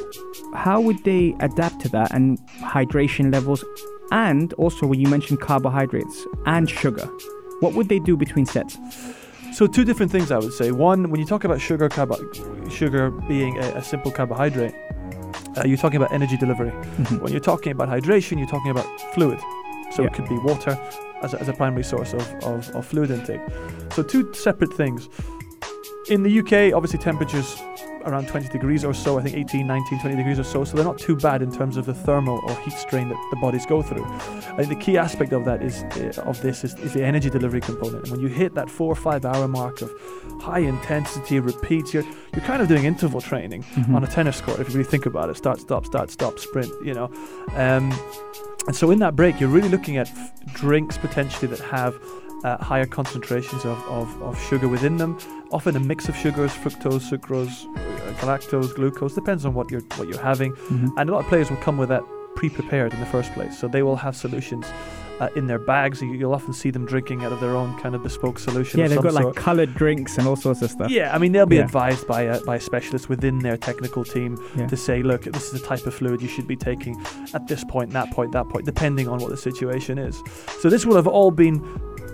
how 0.54 0.80
would 0.80 1.04
they 1.04 1.36
adapt 1.40 1.80
to 1.82 1.88
that 1.90 2.12
and 2.12 2.38
hydration 2.58 3.32
levels, 3.32 3.64
and 4.10 4.52
also 4.54 4.86
when 4.86 5.00
you 5.00 5.08
mentioned 5.08 5.40
carbohydrates 5.40 6.26
and 6.46 6.68
sugar, 6.68 7.06
what 7.60 7.74
would 7.74 7.88
they 7.88 8.00
do 8.00 8.16
between 8.16 8.46
sets? 8.46 8.76
So 9.56 9.66
two 9.66 9.86
different 9.86 10.12
things 10.12 10.30
I 10.30 10.36
would 10.36 10.52
say. 10.52 10.70
One, 10.70 11.08
when 11.08 11.18
you 11.18 11.24
talk 11.24 11.44
about 11.44 11.62
sugar, 11.62 11.88
carbo- 11.88 12.30
sugar 12.68 13.10
being 13.10 13.56
a, 13.56 13.76
a 13.76 13.82
simple 13.82 14.12
carbohydrate, 14.12 14.74
uh, 15.56 15.62
you're 15.64 15.78
talking 15.78 15.96
about 15.96 16.12
energy 16.12 16.36
delivery. 16.36 16.72
Mm-hmm. 16.72 17.20
When 17.20 17.32
you're 17.32 17.40
talking 17.40 17.72
about 17.72 17.88
hydration, 17.88 18.36
you're 18.36 18.48
talking 18.48 18.70
about 18.70 18.84
fluid. 19.14 19.40
So 19.92 20.02
yeah. 20.02 20.08
it 20.08 20.12
could 20.12 20.28
be 20.28 20.36
water 20.40 20.78
as 21.22 21.32
a, 21.32 21.40
as 21.40 21.48
a 21.48 21.54
primary 21.54 21.84
source 21.84 22.12
of, 22.12 22.30
of, 22.44 22.68
of 22.76 22.84
fluid 22.84 23.10
intake. 23.10 23.40
So 23.92 24.02
two 24.02 24.30
separate 24.34 24.74
things. 24.74 25.08
In 26.10 26.22
the 26.22 26.40
UK, 26.40 26.74
obviously 26.74 26.98
temperatures 26.98 27.56
around 28.06 28.28
20 28.28 28.48
degrees 28.48 28.84
or 28.84 28.94
so, 28.94 29.18
I 29.18 29.22
think 29.22 29.36
18, 29.36 29.66
19, 29.66 30.00
20 30.00 30.16
degrees 30.16 30.38
or 30.38 30.44
so. 30.44 30.64
So 30.64 30.76
they're 30.76 30.84
not 30.84 30.98
too 30.98 31.16
bad 31.16 31.42
in 31.42 31.52
terms 31.52 31.76
of 31.76 31.86
the 31.86 31.94
thermal 31.94 32.40
or 32.44 32.54
heat 32.60 32.74
strain 32.74 33.08
that 33.08 33.28
the 33.30 33.36
bodies 33.36 33.66
go 33.66 33.82
through. 33.82 34.04
I 34.04 34.64
think 34.64 34.68
the 34.68 34.76
key 34.76 34.96
aspect 34.96 35.32
of 35.32 35.44
that 35.44 35.62
is 35.62 35.82
uh, 35.82 36.22
of 36.24 36.40
this 36.40 36.64
is, 36.64 36.74
is, 36.76 36.92
the 36.92 37.04
energy 37.04 37.28
delivery 37.28 37.60
component. 37.60 38.04
And 38.04 38.12
when 38.12 38.20
you 38.20 38.28
hit 38.28 38.54
that 38.54 38.70
four 38.70 38.90
or 38.90 38.96
five 38.96 39.24
hour 39.24 39.48
mark 39.48 39.82
of 39.82 39.92
high 40.40 40.60
intensity 40.60 41.40
repeats, 41.40 41.92
you're 41.92 42.04
you're 42.32 42.44
kind 42.44 42.62
of 42.62 42.68
doing 42.68 42.84
interval 42.84 43.20
training 43.20 43.62
mm-hmm. 43.62 43.94
on 43.94 44.04
a 44.04 44.06
tennis 44.06 44.40
court 44.40 44.60
if 44.60 44.68
you 44.68 44.76
really 44.76 44.88
think 44.88 45.06
about 45.06 45.28
it. 45.28 45.36
Start, 45.36 45.60
stop, 45.60 45.84
start, 45.86 46.10
stop, 46.10 46.38
sprint. 46.38 46.72
You 46.84 46.94
know. 46.94 47.06
Um, 47.54 47.92
and 48.66 48.74
so 48.74 48.90
in 48.90 48.98
that 48.98 49.14
break, 49.14 49.40
you're 49.40 49.48
really 49.48 49.68
looking 49.68 49.96
at 49.96 50.08
f- 50.08 50.32
drinks 50.52 50.98
potentially 50.98 51.46
that 51.48 51.60
have 51.60 51.96
uh, 52.44 52.62
higher 52.62 52.86
concentrations 52.86 53.64
of, 53.64 53.78
of, 53.88 54.22
of, 54.22 54.40
sugar 54.48 54.68
within 54.68 54.96
them. 54.96 55.18
Often 55.52 55.76
a 55.76 55.80
mix 55.80 56.08
of 56.08 56.16
sugars, 56.16 56.52
fructose, 56.52 57.10
sucrose, 57.10 57.64
galactose, 58.16 58.74
glucose, 58.74 59.14
depends 59.14 59.44
on 59.44 59.54
what 59.54 59.70
you're 59.70 59.82
what 59.96 60.08
you're 60.08 60.22
having. 60.22 60.52
Mm-hmm. 60.52 60.98
And 60.98 61.10
a 61.10 61.12
lot 61.12 61.20
of 61.20 61.26
players 61.26 61.50
will 61.50 61.56
come 61.58 61.76
with 61.76 61.88
that 61.88 62.02
pre-prepared 62.34 62.92
in 62.92 63.00
the 63.00 63.06
first 63.06 63.32
place, 63.32 63.58
so 63.58 63.66
they 63.68 63.82
will 63.82 63.96
have 63.96 64.16
solutions. 64.16 64.66
Uh, 65.18 65.30
in 65.34 65.46
their 65.46 65.58
bags, 65.58 66.02
you'll 66.02 66.34
often 66.34 66.52
see 66.52 66.70
them 66.70 66.84
drinking 66.84 67.24
out 67.24 67.32
of 67.32 67.40
their 67.40 67.56
own 67.56 67.74
kind 67.80 67.94
of 67.94 68.02
bespoke 68.02 68.38
solution. 68.38 68.78
Yeah, 68.78 68.88
they've 68.88 69.00
got 69.00 69.14
sort. 69.14 69.24
like 69.24 69.34
coloured 69.34 69.74
drinks 69.74 70.18
and 70.18 70.28
all 70.28 70.36
sorts 70.36 70.60
of 70.60 70.70
stuff. 70.70 70.90
Yeah, 70.90 71.14
I 71.14 71.18
mean 71.18 71.32
they'll 71.32 71.46
be 71.46 71.56
yeah. 71.56 71.64
advised 71.64 72.06
by 72.06 72.22
a, 72.22 72.40
by 72.42 72.56
a 72.56 72.60
specialist 72.60 73.08
within 73.08 73.38
their 73.38 73.56
technical 73.56 74.04
team 74.04 74.36
yeah. 74.56 74.66
to 74.66 74.76
say, 74.76 75.02
look, 75.02 75.22
this 75.22 75.46
is 75.50 75.58
the 75.58 75.66
type 75.66 75.86
of 75.86 75.94
fluid 75.94 76.20
you 76.20 76.28
should 76.28 76.46
be 76.46 76.54
taking 76.54 77.02
at 77.32 77.48
this 77.48 77.64
point, 77.64 77.92
that 77.92 78.10
point, 78.10 78.32
that 78.32 78.46
point, 78.50 78.66
depending 78.66 79.08
on 79.08 79.18
what 79.18 79.30
the 79.30 79.38
situation 79.38 79.96
is. 79.96 80.22
So 80.60 80.68
this 80.68 80.84
will 80.84 80.96
have 80.96 81.06
all 81.06 81.30
been 81.30 81.62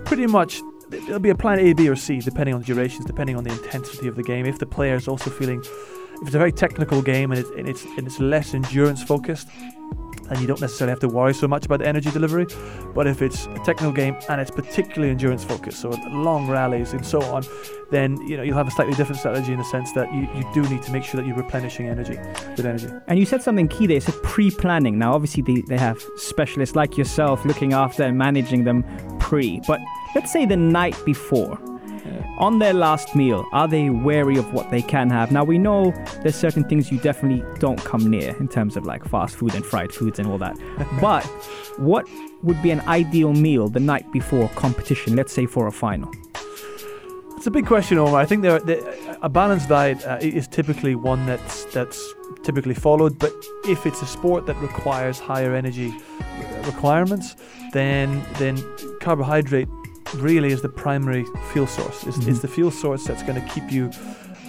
pretty 0.05 0.27
much 0.27 0.61
there'll 1.01 1.19
be 1.19 1.29
a 1.29 1.35
plan 1.35 1.59
A, 1.59 1.73
B, 1.73 1.89
or 1.89 1.95
C 1.95 2.19
depending 2.19 2.55
on 2.55 2.61
the 2.61 2.67
durations, 2.67 3.05
depending 3.05 3.35
on 3.35 3.43
the 3.43 3.51
intensity 3.51 4.07
of 4.07 4.15
the 4.15 4.23
game. 4.23 4.45
If 4.45 4.59
the 4.59 4.65
player 4.65 4.95
is 4.95 5.07
also 5.07 5.29
feeling, 5.29 5.59
if 5.59 6.27
it's 6.27 6.35
a 6.35 6.39
very 6.39 6.51
technical 6.51 7.01
game 7.01 7.31
and, 7.31 7.45
and 7.57 7.67
it's 7.67 7.83
and 7.97 8.07
it's 8.07 8.19
less 8.19 8.53
endurance 8.53 9.03
focused, 9.03 9.47
and 10.29 10.39
you 10.39 10.47
don't 10.47 10.61
necessarily 10.61 10.91
have 10.91 10.99
to 10.99 11.07
worry 11.07 11.33
so 11.33 11.47
much 11.47 11.65
about 11.65 11.79
the 11.79 11.87
energy 11.87 12.09
delivery. 12.11 12.47
But 12.93 13.07
if 13.07 13.21
it's 13.21 13.45
a 13.45 13.59
technical 13.65 13.91
game 13.91 14.17
and 14.29 14.39
it's 14.39 14.51
particularly 14.51 15.11
endurance 15.11 15.43
focused, 15.43 15.81
so 15.81 15.89
long 16.09 16.47
rallies 16.47 16.93
and 16.93 17.05
so 17.05 17.21
on, 17.23 17.43
then 17.91 18.17
you 18.27 18.37
know 18.37 18.43
you'll 18.43 18.57
have 18.57 18.67
a 18.67 18.71
slightly 18.71 18.93
different 18.95 19.19
strategy 19.19 19.51
in 19.51 19.59
the 19.59 19.65
sense 19.65 19.91
that 19.93 20.13
you, 20.13 20.21
you 20.35 20.49
do 20.53 20.61
need 20.69 20.81
to 20.83 20.91
make 20.91 21.03
sure 21.03 21.19
that 21.19 21.27
you're 21.27 21.37
replenishing 21.37 21.87
energy 21.87 22.17
with 22.55 22.65
energy. 22.65 22.87
And 23.07 23.19
you 23.19 23.25
said 23.25 23.41
something 23.41 23.67
key 23.67 23.87
there. 23.87 23.97
It's 23.97 24.07
a 24.07 24.13
pre-planning. 24.13 24.97
Now, 24.97 25.13
obviously, 25.13 25.43
they, 25.43 25.61
they 25.61 25.77
have 25.77 26.01
specialists 26.15 26.75
like 26.75 26.97
yourself 26.97 27.45
looking 27.45 27.73
after 27.73 28.03
and 28.03 28.17
managing 28.17 28.63
them 28.63 28.83
pre. 29.19 29.61
But 29.67 29.79
let's 30.15 30.31
say 30.31 30.45
the 30.45 30.57
night 30.57 30.95
before, 31.05 31.59
on 32.37 32.59
their 32.59 32.73
last 32.73 33.15
meal, 33.15 33.45
are 33.51 33.67
they 33.67 33.89
wary 33.89 34.37
of 34.37 34.53
what 34.53 34.69
they 34.71 34.81
can 34.81 35.09
have? 35.09 35.31
Now, 35.31 35.43
we 35.43 35.57
know 35.57 35.91
there's 36.21 36.35
certain 36.35 36.63
things 36.63 36.91
you 36.91 36.99
definitely 36.99 37.43
don't 37.59 37.79
come 37.83 38.09
near 38.09 38.35
in 38.37 38.47
terms 38.47 38.75
of 38.75 38.85
like 38.85 39.05
fast 39.05 39.35
food 39.35 39.53
and 39.55 39.65
fried 39.65 39.91
foods 39.91 40.19
and 40.19 40.27
all 40.27 40.37
that. 40.39 40.57
but 41.01 41.23
what 41.77 42.07
would 42.41 42.61
be 42.61 42.71
an 42.71 42.81
ideal 42.81 43.33
meal 43.33 43.69
the 43.69 43.79
night 43.79 44.11
before 44.11 44.49
competition, 44.49 45.15
let's 45.15 45.31
say 45.31 45.45
for 45.45 45.67
a 45.67 45.71
final? 45.71 46.11
It's 47.37 47.47
a 47.47 47.51
big 47.51 47.67
question, 47.67 47.97
Omar. 47.97 48.19
I 48.19 48.25
think 48.25 48.41
there, 48.41 48.59
there 48.59 48.81
a 49.21 49.29
balanced 49.29 49.69
diet 49.69 50.05
uh, 50.05 50.17
is 50.21 50.47
typically 50.47 50.95
one 50.95 51.25
that's 51.25 51.65
that's 51.65 52.01
typically 52.41 52.73
followed. 52.73 53.19
But 53.19 53.33
if 53.67 53.85
it's 53.85 54.01
a 54.01 54.05
sport 54.05 54.45
that 54.45 54.55
requires 54.61 55.19
higher 55.19 55.53
energy 55.53 55.93
requirements, 56.63 57.35
then 57.73 58.25
then 58.35 58.63
carbohydrate 59.01 59.67
really 60.15 60.51
is 60.51 60.61
the 60.61 60.69
primary 60.69 61.25
fuel 61.51 61.67
source. 61.67 62.03
It's, 62.03 62.17
mm-hmm. 62.17 62.29
it's 62.29 62.39
the 62.39 62.47
fuel 62.47 62.71
source 62.71 63.05
that's 63.05 63.23
going 63.23 63.41
to 63.41 63.47
keep 63.49 63.71
you 63.71 63.91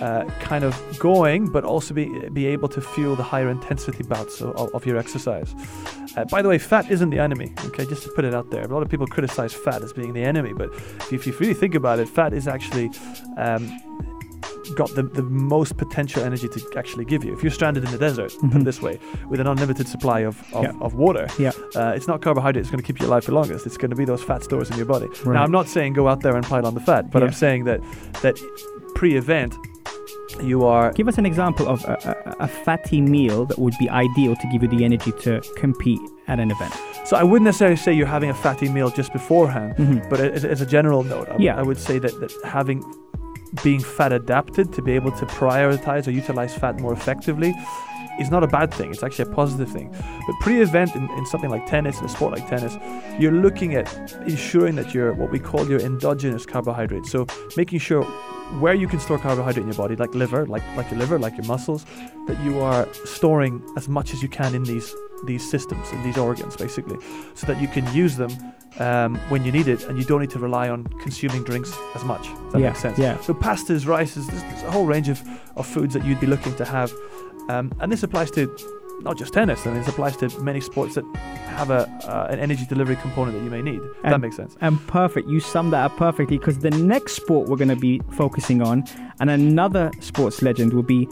uh, 0.01 0.25
kind 0.41 0.65
of 0.65 0.75
going, 0.99 1.49
but 1.49 1.65
also 1.65 1.95
be 1.95 2.07
be 2.31 2.47
able 2.47 2.69
to 2.69 2.81
fuel 2.81 3.15
the 3.17 3.23
higher 3.23 3.49
intensity 3.49 4.03
bouts 4.03 4.43
of, 4.43 4.75
of 4.75 4.85
your 4.85 4.97
exercise. 4.97 5.55
Uh, 6.17 6.25
by 6.27 6.43
the 6.43 6.49
way, 6.49 6.59
fat 6.59 6.91
isn't 6.91 7.11
the 7.11 7.19
enemy. 7.19 7.53
Okay, 7.67 7.87
just 7.87 8.03
to 8.03 8.11
put 8.11 8.25
it 8.25 8.35
out 8.35 8.51
there. 8.51 8.63
A 8.63 8.69
lot 8.69 8.83
of 8.83 8.89
people 8.89 9.07
criticize 9.07 9.53
fat 9.53 9.83
as 9.83 9.93
being 9.93 10.13
the 10.13 10.23
enemy, 10.23 10.53
but 10.53 10.71
if 11.13 11.27
you 11.27 11.33
really 11.39 11.55
think 11.55 11.75
about 11.75 11.99
it, 11.99 12.09
fat 12.09 12.33
is 12.33 12.49
actually 12.49 12.91
um, 13.37 13.71
got 14.75 14.95
the, 14.95 15.03
the 15.03 15.23
most 15.23 15.77
potential 15.77 16.23
energy 16.23 16.49
to 16.49 16.73
actually 16.77 17.05
give 17.05 17.25
you. 17.25 17.35
If 17.35 17.43
you're 17.43 17.53
stranded 17.53 17.85
in 17.85 17.91
the 17.91 17.99
desert, 17.99 18.33
mm-hmm. 18.33 18.51
put 18.51 18.61
it 18.63 18.65
this 18.65 18.81
way, 18.81 18.99
with 19.29 19.41
an 19.41 19.47
unlimited 19.47 19.89
supply 19.89 20.21
of, 20.21 20.41
of, 20.55 20.65
yeah. 20.65 20.73
of 20.81 20.95
water, 20.95 21.29
yeah. 21.39 21.53
Uh, 21.75 21.93
it's 21.95 22.09
not 22.09 22.23
carbohydrate 22.23 22.65
that's 22.65 22.71
going 22.71 22.83
to 22.83 22.87
keep 22.87 23.01
you 23.01 23.07
alive 23.07 23.25
for 23.25 23.33
longest. 23.33 23.67
It's 23.67 23.77
going 23.77 23.91
to 23.91 23.97
be 23.97 24.05
those 24.05 24.23
fat 24.23 24.43
stores 24.43 24.71
in 24.71 24.77
your 24.77 24.87
body. 24.87 25.07
Right. 25.07 25.35
Now, 25.35 25.43
I'm 25.43 25.53
not 25.53 25.69
saying 25.69 25.95
go 25.95 26.09
out 26.09 26.21
there 26.21 26.37
and 26.37 26.45
pile 26.45 26.67
on 26.67 26.75
the 26.75 26.81
fat, 26.81 27.11
but 27.11 27.21
yeah. 27.21 27.29
I'm 27.29 27.35
saying 27.35 27.65
that 27.65 27.81
that 28.23 28.39
pre-event 28.95 29.55
you 30.43 30.65
are 30.65 30.93
give 30.93 31.07
us 31.07 31.19
an 31.19 31.27
example 31.27 31.69
of 31.69 31.85
a, 31.85 32.35
a, 32.41 32.45
a, 32.45 32.49
fatty 32.49 33.01
meal 33.01 33.45
that 33.45 33.59
would 33.59 33.75
be 33.79 33.89
ideal 33.89 34.35
to 34.35 34.49
give 34.49 34.63
you 34.63 34.69
the 34.69 34.85
energy 34.85 35.13
to 35.13 35.41
compete 35.57 36.01
at 36.27 36.41
an 36.41 36.51
event 36.51 36.75
so 37.05 37.17
i 37.17 37.23
wouldn't 37.23 37.45
necessarily 37.45 37.77
say 37.77 37.93
you're 37.93 38.07
having 38.07 38.31
a 38.31 38.35
fatty 38.35 38.69
meal 38.69 38.91
just 38.91 39.13
beforehand 39.13 39.77
mm-hmm. 39.77 40.09
but 40.09 40.21
as, 40.21 40.45
as, 40.45 40.61
a 40.61 40.67
general 40.67 41.05
note 41.05 41.29
I, 41.29 41.37
yeah. 41.39 41.57
I 41.57 41.63
would 41.63 41.79
say 41.79 41.99
that, 41.99 42.19
that 42.21 42.33
having 42.45 42.83
being 43.63 43.81
fat 43.81 44.13
adapted 44.13 44.73
to 44.73 44.83
be 44.83 44.93
able 44.93 45.13
to 45.13 45.27
prioritize 45.27 46.07
or 46.07 46.11
utilize 46.11 46.55
fat 46.55 46.81
more 46.81 46.93
effectively 46.93 47.55
is 48.19 48.31
not 48.31 48.45
a 48.45 48.47
bad 48.47 48.73
thing. 48.73 48.91
It's 48.91 49.03
actually 49.03 49.31
a 49.31 49.35
positive 49.35 49.69
thing. 49.69 49.91
But 50.27 50.37
pre-event 50.41 50.95
in, 50.95 51.11
in 51.11 51.27
something 51.27 51.51
like 51.51 51.67
tennis, 51.67 51.99
in 51.99 52.07
a 52.07 52.09
sport 52.09 52.33
like 52.33 52.49
tennis, 52.49 52.77
you're 53.19 53.33
looking 53.33 53.75
at 53.75 53.93
ensuring 54.27 54.77
that 54.77 54.95
you're 54.95 55.13
what 55.15 55.31
we 55.31 55.39
call 55.39 55.69
your 55.69 55.81
endogenous 55.81 56.47
carbohydrates. 56.47 57.11
So 57.11 57.27
making 57.57 57.81
sure 57.81 58.05
where 58.61 58.75
you 58.75 58.87
can 58.87 59.01
store 59.01 59.19
carbohydrate 59.19 59.63
in 59.63 59.69
your 59.69 59.77
body, 59.77 59.97
like 59.97 60.15
liver, 60.15 60.47
like 60.47 60.63
like 60.77 60.91
your 60.91 61.01
liver, 61.01 61.19
like 61.19 61.37
your 61.37 61.47
muscles, 61.47 61.85
that 62.27 62.39
you 62.45 62.61
are 62.61 62.87
storing 63.05 63.63
as 63.77 63.89
much 63.89 64.13
as 64.13 64.23
you 64.23 64.29
can 64.29 64.55
in 64.55 64.65
these 64.65 64.95
these 65.25 65.49
systems, 65.49 65.91
in 65.93 66.03
these 66.03 66.19
organs, 66.19 66.57
basically, 66.57 66.99
so 67.35 67.47
that 67.47 67.61
you 67.61 67.69
can 67.69 67.91
use 67.95 68.17
them 68.17 68.31
um, 68.79 69.17
when 69.29 69.45
you 69.45 69.53
need 69.53 69.69
it, 69.69 69.85
and 69.85 69.99
you 69.99 70.05
don't 70.05 70.21
need 70.21 70.31
to 70.31 70.39
rely 70.39 70.69
on 70.69 70.85
consuming 71.01 71.45
drinks 71.45 71.77
as 71.95 72.05
much. 72.05 72.29
that 72.53 72.61
yeah, 72.61 72.69
makes 72.69 72.81
sense. 72.81 72.99
Yeah. 72.99 73.21
So 73.21 73.35
pastas, 73.35 73.87
rices, 73.87 74.27
there's, 74.27 74.43
there's, 74.43 74.63
a 74.63 74.71
whole 74.71 74.87
range 74.87 75.09
of, 75.09 75.23
of 75.57 75.67
foods 75.67 75.95
that 75.95 76.05
you'd 76.05 76.21
be 76.21 76.27
looking 76.27 76.55
to 76.57 76.65
have, 76.65 76.93
um, 77.49 77.73
and 77.81 77.91
this 77.93 78.03
applies 78.03 78.31
to 78.33 78.55
not 79.03 79.19
just 79.19 79.33
tennis. 79.35 79.67
I 79.67 79.71
mean, 79.71 79.81
this 79.81 79.89
applies 79.89 80.17
to 80.19 80.29
many 80.41 80.61
sports 80.61 80.95
that 80.95 81.05
have 81.57 81.71
a 81.71 81.89
uh, 82.05 82.29
an 82.31 82.39
energy 82.39 82.65
delivery 82.67 82.97
component 82.97 83.37
that 83.37 83.45
you 83.45 83.51
may 83.51 83.63
need. 83.63 83.81
And, 84.03 84.13
that 84.13 84.21
makes 84.21 84.37
sense. 84.37 84.57
And 84.61 84.85
perfect. 84.87 85.29
You 85.29 85.41
summed 85.41 85.73
that 85.73 85.85
up 85.85 85.97
perfectly 85.97 86.39
because 86.39 86.59
the 86.59 86.71
next 86.71 87.13
sport 87.13 87.49
we're 87.49 87.57
going 87.57 87.69
to 87.69 87.77
be 87.77 88.01
focusing 88.11 88.63
on, 88.63 88.85
and 89.21 89.31
another 89.31 89.91
sports 90.01 90.43
legend 90.43 90.73
will 90.73 90.83
be 90.83 91.09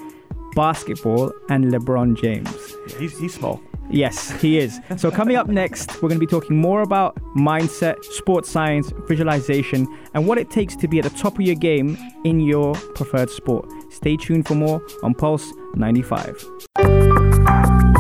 basketball 0.54 1.33
and 1.49 1.66
LeBron 1.66 2.21
James. 2.21 2.75
Yeah, 2.88 2.99
he's, 2.99 3.19
he's 3.19 3.35
small. 3.35 3.62
Yes, 3.90 4.30
he 4.40 4.58
is. 4.58 4.80
So, 4.96 5.10
coming 5.10 5.36
up 5.36 5.48
next, 5.48 5.94
we're 5.96 6.08
going 6.08 6.20
to 6.20 6.26
be 6.26 6.30
talking 6.30 6.56
more 6.56 6.82
about 6.82 7.16
mindset, 7.36 8.02
sports 8.04 8.50
science, 8.50 8.92
visualization, 9.06 9.86
and 10.14 10.26
what 10.26 10.38
it 10.38 10.50
takes 10.50 10.74
to 10.76 10.88
be 10.88 10.98
at 10.98 11.04
the 11.04 11.10
top 11.10 11.34
of 11.34 11.42
your 11.42 11.56
game 11.56 11.98
in 12.24 12.40
your 12.40 12.74
preferred 12.94 13.30
sport. 13.30 13.68
Stay 13.90 14.16
tuned 14.16 14.46
for 14.46 14.54
more 14.54 14.82
on 15.02 15.14
Pulse 15.14 15.52
95. 15.74 16.44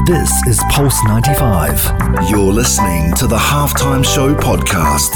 This 0.06 0.46
is 0.46 0.60
Pulse 0.70 1.02
95. 1.04 2.28
You're 2.28 2.52
listening 2.52 3.14
to 3.14 3.26
the 3.26 3.36
Halftime 3.36 4.04
Show 4.04 4.34
podcast. 4.34 5.12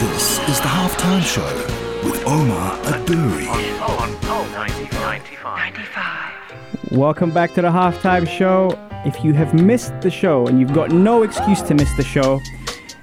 This 0.00 0.38
is 0.48 0.60
the 0.60 0.68
Halftime 0.68 1.22
Show 1.22 2.04
with 2.04 2.24
Omar 2.26 2.76
Adouri. 2.84 3.48
On, 3.80 4.30
on, 4.30 4.52
95. 4.52 6.39
Welcome 6.90 7.30
back 7.30 7.54
to 7.54 7.62
the 7.62 7.68
Halftime 7.68 8.28
Show. 8.28 8.76
If 9.04 9.24
you 9.24 9.32
have 9.34 9.54
missed 9.54 10.00
the 10.00 10.10
show 10.10 10.46
and 10.46 10.60
you've 10.60 10.74
got 10.74 10.90
no 10.90 11.22
excuse 11.22 11.62
to 11.62 11.74
miss 11.74 11.94
the 11.96 12.02
show, 12.02 12.40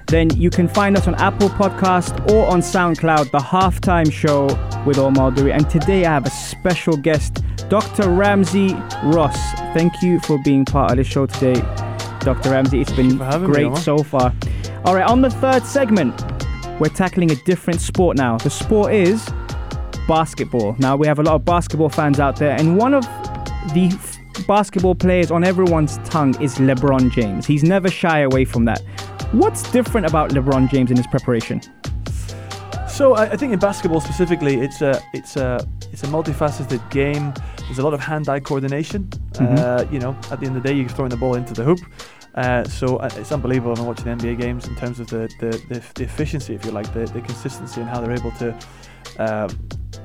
then 0.08 0.30
you 0.38 0.50
can 0.50 0.68
find 0.68 0.96
us 0.96 1.08
on 1.08 1.16
Apple 1.16 1.50
Podcast 1.50 2.32
or 2.32 2.46
on 2.48 2.62
SoundCloud, 2.62 3.32
The 3.32 3.40
Halftime 3.40 4.12
Show 4.12 4.46
with 4.86 4.98
Omar 4.98 5.32
Adouri. 5.32 5.54
And 5.54 5.70
today 5.70 6.06
I 6.06 6.14
have 6.14 6.26
a 6.26 6.30
special 6.30 6.98
guest, 6.98 7.44
Dr. 7.70 8.10
Ramzy 8.10 8.74
Ross. 9.04 9.38
Thank 9.74 10.02
you 10.02 10.20
for 10.22 10.38
being 10.44 10.64
part 10.64 10.92
of 10.92 10.98
the 10.98 11.04
show 11.04 11.26
today, 11.26 11.62
Dr. 12.20 12.52
Ramzy. 12.52 12.82
It's 12.82 12.92
been 12.92 13.18
great 13.18 13.72
me, 13.72 13.76
so 13.78 13.98
far. 14.04 14.34
All 14.86 14.96
right, 14.96 15.06
on 15.06 15.22
the 15.22 15.30
third 15.30 15.64
segment, 15.66 16.24
we're 16.80 16.90
tackling 16.90 17.32
a 17.32 17.36
different 17.36 17.82
sport 17.82 18.18
now. 18.18 18.38
The 18.38 18.50
sport 18.50 18.94
is 18.94 19.28
basketball. 20.08 20.76
Now, 20.80 20.96
we 20.96 21.08
have 21.08 21.20
a 21.20 21.24
lot 21.24 21.36
of 21.36 21.44
basketball 21.44 21.90
fans 21.90 22.20
out 22.20 22.38
there, 22.38 22.56
and 22.58 22.78
one 22.78 22.94
of 22.94 23.06
the 23.74 23.90
f- 23.94 24.48
basketball 24.48 24.96
players 24.96 25.32
on 25.32 25.44
everyone's 25.44 25.98
tongue 26.00 26.40
is 26.42 26.56
LeBron 26.56 27.12
James. 27.12 27.46
He's 27.46 27.64
never 27.64 27.90
shy 27.90 28.20
away 28.20 28.46
from 28.46 28.66
that. 28.66 28.82
What's 29.32 29.70
different 29.72 30.08
about 30.08 30.32
LeBron 30.32 30.70
James 30.70 30.92
in 30.92 30.98
his 30.98 31.08
preparation? 31.08 31.62
So 32.88 33.14
I, 33.14 33.24
I 33.24 33.36
think 33.36 33.54
in 33.54 33.60
basketball 33.60 34.02
specifically, 34.02 34.56
it's 34.56 34.82
a 34.82 35.02
it's 35.14 35.36
a 35.36 35.68
it's 35.92 36.04
a 36.04 36.08
multifaceted 36.08 36.90
game. 36.90 37.34
There's 37.66 37.80
a 37.80 37.84
lot 37.84 37.94
of 37.94 38.00
hand-eye 38.00 38.40
coordination. 38.40 39.06
Mm-hmm. 39.34 39.56
Uh, 39.58 39.92
you 39.92 40.00
know, 40.00 40.18
at 40.32 40.40
the 40.40 40.46
end 40.46 40.58
of 40.58 40.64
the 40.64 40.70
day, 40.70 40.76
you're 40.76 40.90
throwing 40.90 41.10
the 41.10 41.18
ball 41.18 41.36
into 41.36 41.54
the 41.54 41.64
hoop. 41.64 41.80
Uh, 42.36 42.64
so 42.66 42.98
uh, 42.98 43.10
it's 43.16 43.32
unbelievable 43.32 43.74
when 43.74 43.86
watching 43.86 44.06
NBA 44.06 44.40
games 44.40 44.68
in 44.68 44.76
terms 44.76 45.00
of 45.00 45.08
the, 45.08 45.28
the, 45.40 45.50
the, 45.70 45.84
the, 45.96 46.04
efficiency, 46.04 46.54
if 46.54 46.64
you 46.64 46.72
like, 46.72 46.92
the, 46.94 47.06
the 47.06 47.22
consistency 47.22 47.82
and 47.82 47.90
how 47.90 48.00
they're 48.00 48.14
able 48.14 48.32
to 48.34 48.56
uh, 49.18 49.50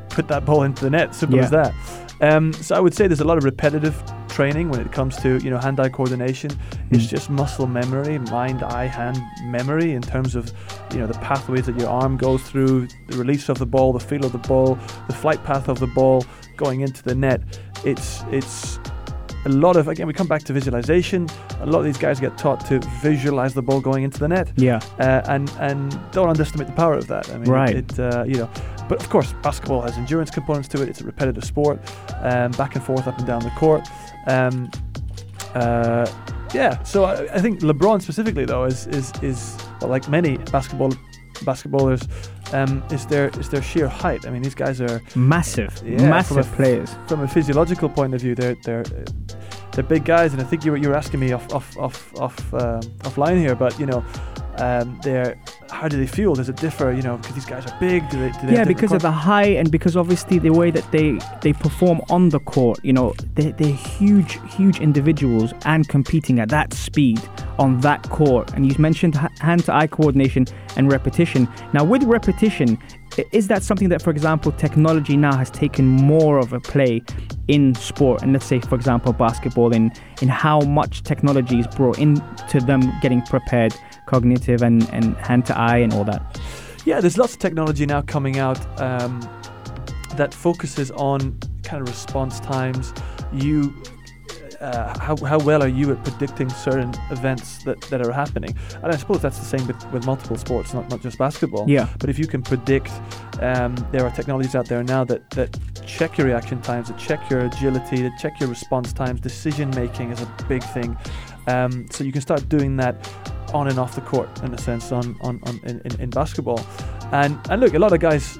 put 0.09 0.29
that 0.29 0.47
ball 0.47 0.63
into 0.63 0.83
the 0.83 0.91
net. 0.91 1.15
Simple 1.15 1.37
yeah. 1.37 1.45
as 1.45 1.51
that. 1.51 1.75
Um, 2.23 2.52
so 2.52 2.76
I 2.76 2.81
would 2.81 2.95
say 2.95 3.09
there's 3.09 3.21
a 3.21 3.25
lot 3.25 3.37
of 3.37 3.45
repetitive 3.45 4.00
training 4.29 4.71
when 4.71 4.81
it 4.81 4.93
comes 4.93 5.17
to 5.19 5.38
you 5.38 5.50
know 5.50 5.59
hand-eye 5.59 5.91
coordination. 5.91 6.50
Mm. 6.50 6.97
It's 6.97 7.07
just 7.07 7.29
muscle 7.29 7.67
memory, 7.67 8.19
mind-eye 8.19 8.87
hand 8.87 9.21
memory 9.45 9.93
in 9.93 10.02
terms 10.02 10.35
of 10.35 10.52
you 10.93 11.00
know 11.00 11.07
the 11.07 11.19
pathways 11.19 11.67
that 11.67 11.79
your 11.79 11.88
arm 11.88 12.17
goes 12.17 12.43
through, 12.43 12.88
the 13.09 13.19
release 13.19 13.49
of 13.49 13.59
the 13.59 13.67
ball, 13.67 13.93
the 13.93 14.00
feel 14.00 14.25
of 14.25 14.33
the 14.33 14.38
ball, 14.38 14.76
the 15.09 15.14
flight 15.14 15.43
path 15.45 15.69
of 15.69 15.81
the 15.81 15.88
ball 15.88 16.25
going 16.57 16.81
into 16.81 17.02
the 17.02 17.14
net. 17.14 17.43
It's 17.85 18.23
it's 18.31 18.79
a 19.45 19.49
lot 19.49 19.77
of 19.77 19.89
again 19.89 20.07
we 20.07 20.13
come 20.13 20.27
back 20.27 20.43
to 20.43 20.53
visualization 20.53 21.29
a 21.61 21.67
lot 21.67 21.81
of 21.81 21.85
these 21.85 21.99
guys 21.99 22.21
get 22.21 22.37
taught 22.39 22.65
to 22.67 22.79
visualize 23.01 23.55
the 23.55 23.63
ball 23.63 23.81
going 23.81 24.05
into 24.05 24.19
the 24.19 24.29
net 24.29 24.53
yeah 24.57 24.81
uh, 24.99 25.23
and 25.29 25.51
and 25.59 25.99
don't 26.13 26.29
underestimate 26.29 26.67
the 26.67 26.73
power 26.75 26.95
of 26.95 27.07
that 27.07 27.29
i 27.31 27.39
mean 27.39 27.51
right 27.51 27.77
it, 27.77 27.99
uh, 27.99 28.25
you 28.27 28.37
know 28.37 28.51
but 28.89 29.03
of 29.03 29.09
course, 29.09 29.33
basketball 29.43 29.81
has 29.81 29.97
endurance 29.97 30.31
components 30.31 30.69
to 30.69 30.83
it. 30.83 30.89
It's 30.91 31.01
a 31.01 31.05
repetitive 31.05 31.45
sport, 31.45 31.81
um, 32.21 32.51
back 32.53 32.75
and 32.75 32.85
forth, 32.85 33.07
up 33.07 33.17
and 33.17 33.27
down 33.27 33.43
the 33.43 33.51
court. 33.51 33.89
Um, 34.27 34.71
uh, 35.55 36.07
yeah, 36.53 36.83
so 36.83 37.05
I, 37.05 37.23
I, 37.35 37.41
think 37.41 37.61
LeBron 37.61 38.03
specifically 38.03 38.45
though 38.45 38.65
is 38.65 38.87
is 38.89 39.11
is 39.23 39.57
well, 39.81 39.89
like 39.89 40.09
many 40.09 40.37
basketball 40.37 40.93
basketballers, 41.37 42.07
um, 42.53 42.83
is 42.91 43.07
their 43.07 43.29
is 43.41 43.49
their 43.49 43.63
sheer 43.63 43.89
height. 43.89 44.27
I 44.27 44.31
mean, 44.31 44.43
these 44.43 44.55
guys 44.55 44.81
are 44.81 45.01
massive, 45.15 45.83
yeah, 45.85 46.09
massive 46.09 46.47
from 46.47 46.55
a, 46.55 46.57
players. 46.57 46.95
From 47.07 47.21
a 47.21 47.29
physiological 47.29 47.89
point 47.89 48.15
of 48.15 48.21
view, 48.21 48.35
they're 48.35 48.57
they're 48.63 48.85
they're 49.73 49.85
big 49.85 50.05
guys, 50.05 50.33
and 50.33 50.41
I 50.41 50.45
think 50.45 50.64
you 50.64 50.73
were 50.73 50.76
you 50.76 50.88
were 50.88 50.97
asking 50.97 51.21
me 51.21 51.33
off 51.33 51.52
off 51.52 51.76
off 51.79 52.21
off 52.21 52.55
uh, 52.55 52.81
offline 53.00 53.38
here, 53.38 53.55
but 53.55 53.79
you 53.79 53.87
know 53.87 54.05
Um, 54.59 55.01
how 55.71 55.89
do 55.89 55.97
they 55.97 56.07
feel? 56.07 56.35
Does 56.35 56.49
it 56.49 56.57
differ? 56.57 56.93
You 56.93 57.03
know, 57.03 57.17
because 57.17 57.35
these 57.35 57.47
guys 57.47 57.67
are 57.67 57.77
big. 57.81 58.09
Do 58.11 58.21
they? 58.21 58.31
Do 58.33 58.47
they 58.47 58.53
yeah, 58.53 58.65
because 58.65 58.93
of 58.93 59.03
the 59.03 59.11
height 59.11 59.57
and 59.57 59.71
because 59.71 59.97
obviously 59.97 60.39
the 60.39 60.51
way 60.51 60.71
that 60.71 60.91
they 60.93 61.19
they 61.41 61.53
perform 61.53 62.01
on 62.11 62.29
the 62.29 62.41
court, 62.41 62.79
you 62.83 62.93
know, 62.93 63.15
they 63.35 63.53
they're 63.53 63.73
huge, 63.73 64.39
huge 64.55 64.81
individuals 64.81 65.53
and 65.65 65.89
competing 65.89 66.39
at 66.39 66.51
that 66.51 66.75
speed 66.75 67.21
on 67.59 67.81
that 67.81 68.03
court. 68.11 68.53
And 68.55 68.71
you 68.71 68.79
mentioned 68.79 69.15
hand-to-eye 69.41 69.87
coordination 69.87 70.47
and 70.77 70.91
repetition. 70.91 71.49
Now, 71.73 71.85
with 71.85 72.03
repetition, 72.05 72.79
is 73.33 73.49
that 73.49 73.63
something 73.63 73.89
that, 73.91 74.01
for 74.01 74.11
example, 74.11 74.53
technology 74.53 75.17
now 75.17 75.37
has 75.37 75.51
taken 75.51 75.87
more 75.87 76.39
of 76.39 76.53
a 76.53 76.61
play 76.61 77.03
in 77.49 77.75
sport? 77.75 78.23
And 78.23 78.33
let's 78.33 78.47
say, 78.47 78.61
for 78.61 78.75
example, 78.75 79.13
basketball, 79.13 79.73
in 79.73 79.93
in 80.21 80.29
how 80.29 80.61
much 80.61 81.03
technology 81.03 81.61
is 81.61 81.67
brought 81.69 81.99
into 81.99 82.61
them 82.61 82.93
getting 83.01 83.23
prepared, 83.23 83.75
cognitive 84.07 84.63
and 84.63 84.89
and 84.91 85.17
hand-to-eye 85.17 85.79
and 85.79 85.93
all 85.93 86.05
that. 86.05 86.41
Yeah, 86.85 87.01
there's 87.01 87.17
lots 87.17 87.35
of 87.35 87.39
technology 87.39 87.87
now 87.87 88.03
coming 88.03 88.39
out 88.39 88.59
um, 88.81 89.21
that 90.17 90.35
focuses 90.35 90.91
on 90.91 91.39
kind 91.63 91.81
of 91.81 91.89
response 91.89 92.41
times. 92.41 92.93
You, 93.33 93.73
uh, 94.61 94.99
how, 94.99 95.17
how 95.25 95.39
well 95.39 95.63
are 95.63 95.69
you 95.69 95.93
at 95.93 96.03
predicting 96.03 96.49
certain 96.51 96.93
events 97.11 97.63
that, 97.65 97.81
that 97.83 98.05
are 98.05 98.13
happening? 98.13 98.57
And 98.83 98.93
I 98.93 98.97
suppose 98.97 99.23
that's 99.23 99.39
the 99.39 99.45
same 99.45 99.65
with, 99.69 99.93
with 99.93 100.05
multiple 100.05 100.37
sports, 100.37 100.75
not, 100.75 100.91
not 100.91 101.01
just 101.01 101.19
basketball. 101.19 101.71
Yeah. 101.71 101.89
But 102.01 102.11
if 102.11 102.19
you 102.19 102.27
can 102.27 102.43
predict, 102.43 102.91
um, 103.41 103.77
there 103.93 104.05
are 104.05 104.11
technologies 104.11 104.57
out 104.57 104.67
there 104.67 104.83
now 104.83 105.05
that, 105.05 105.31
that 105.31 105.57
check 105.87 106.19
your 106.19 106.27
reaction 106.27 106.61
times, 106.63 106.89
that 106.89 106.99
check 106.99 107.31
your 107.31 107.41
agility, 107.41 108.03
that 108.03 108.19
check 108.19 108.41
your 108.41 108.49
response 108.49 108.93
times. 108.93 109.21
Decision 109.21 109.71
making 109.71 110.11
is 110.11 110.21
a 110.21 110.27
big 110.49 110.65
thing. 110.65 110.99
Um, 111.47 111.87
so 111.91 112.03
you 112.05 112.13
can 112.13 112.23
start 112.23 112.49
doing 112.49 112.77
that 112.77 113.09
on 113.53 113.69
and 113.69 113.79
off 113.79 113.95
the 113.95 114.01
court, 114.01 114.43
in 114.43 114.53
a 114.55 114.59
sense, 114.59 114.93
on, 114.93 115.17
on, 115.21 115.41
on 115.45 115.61
in, 115.65 115.81
in, 115.85 116.01
in 116.01 116.11
basketball. 116.11 116.61
And 117.13 117.39
and 117.51 117.61
look, 117.61 117.75
a 117.75 117.79
lot 117.79 117.93
of 117.93 118.01
guys, 118.01 118.39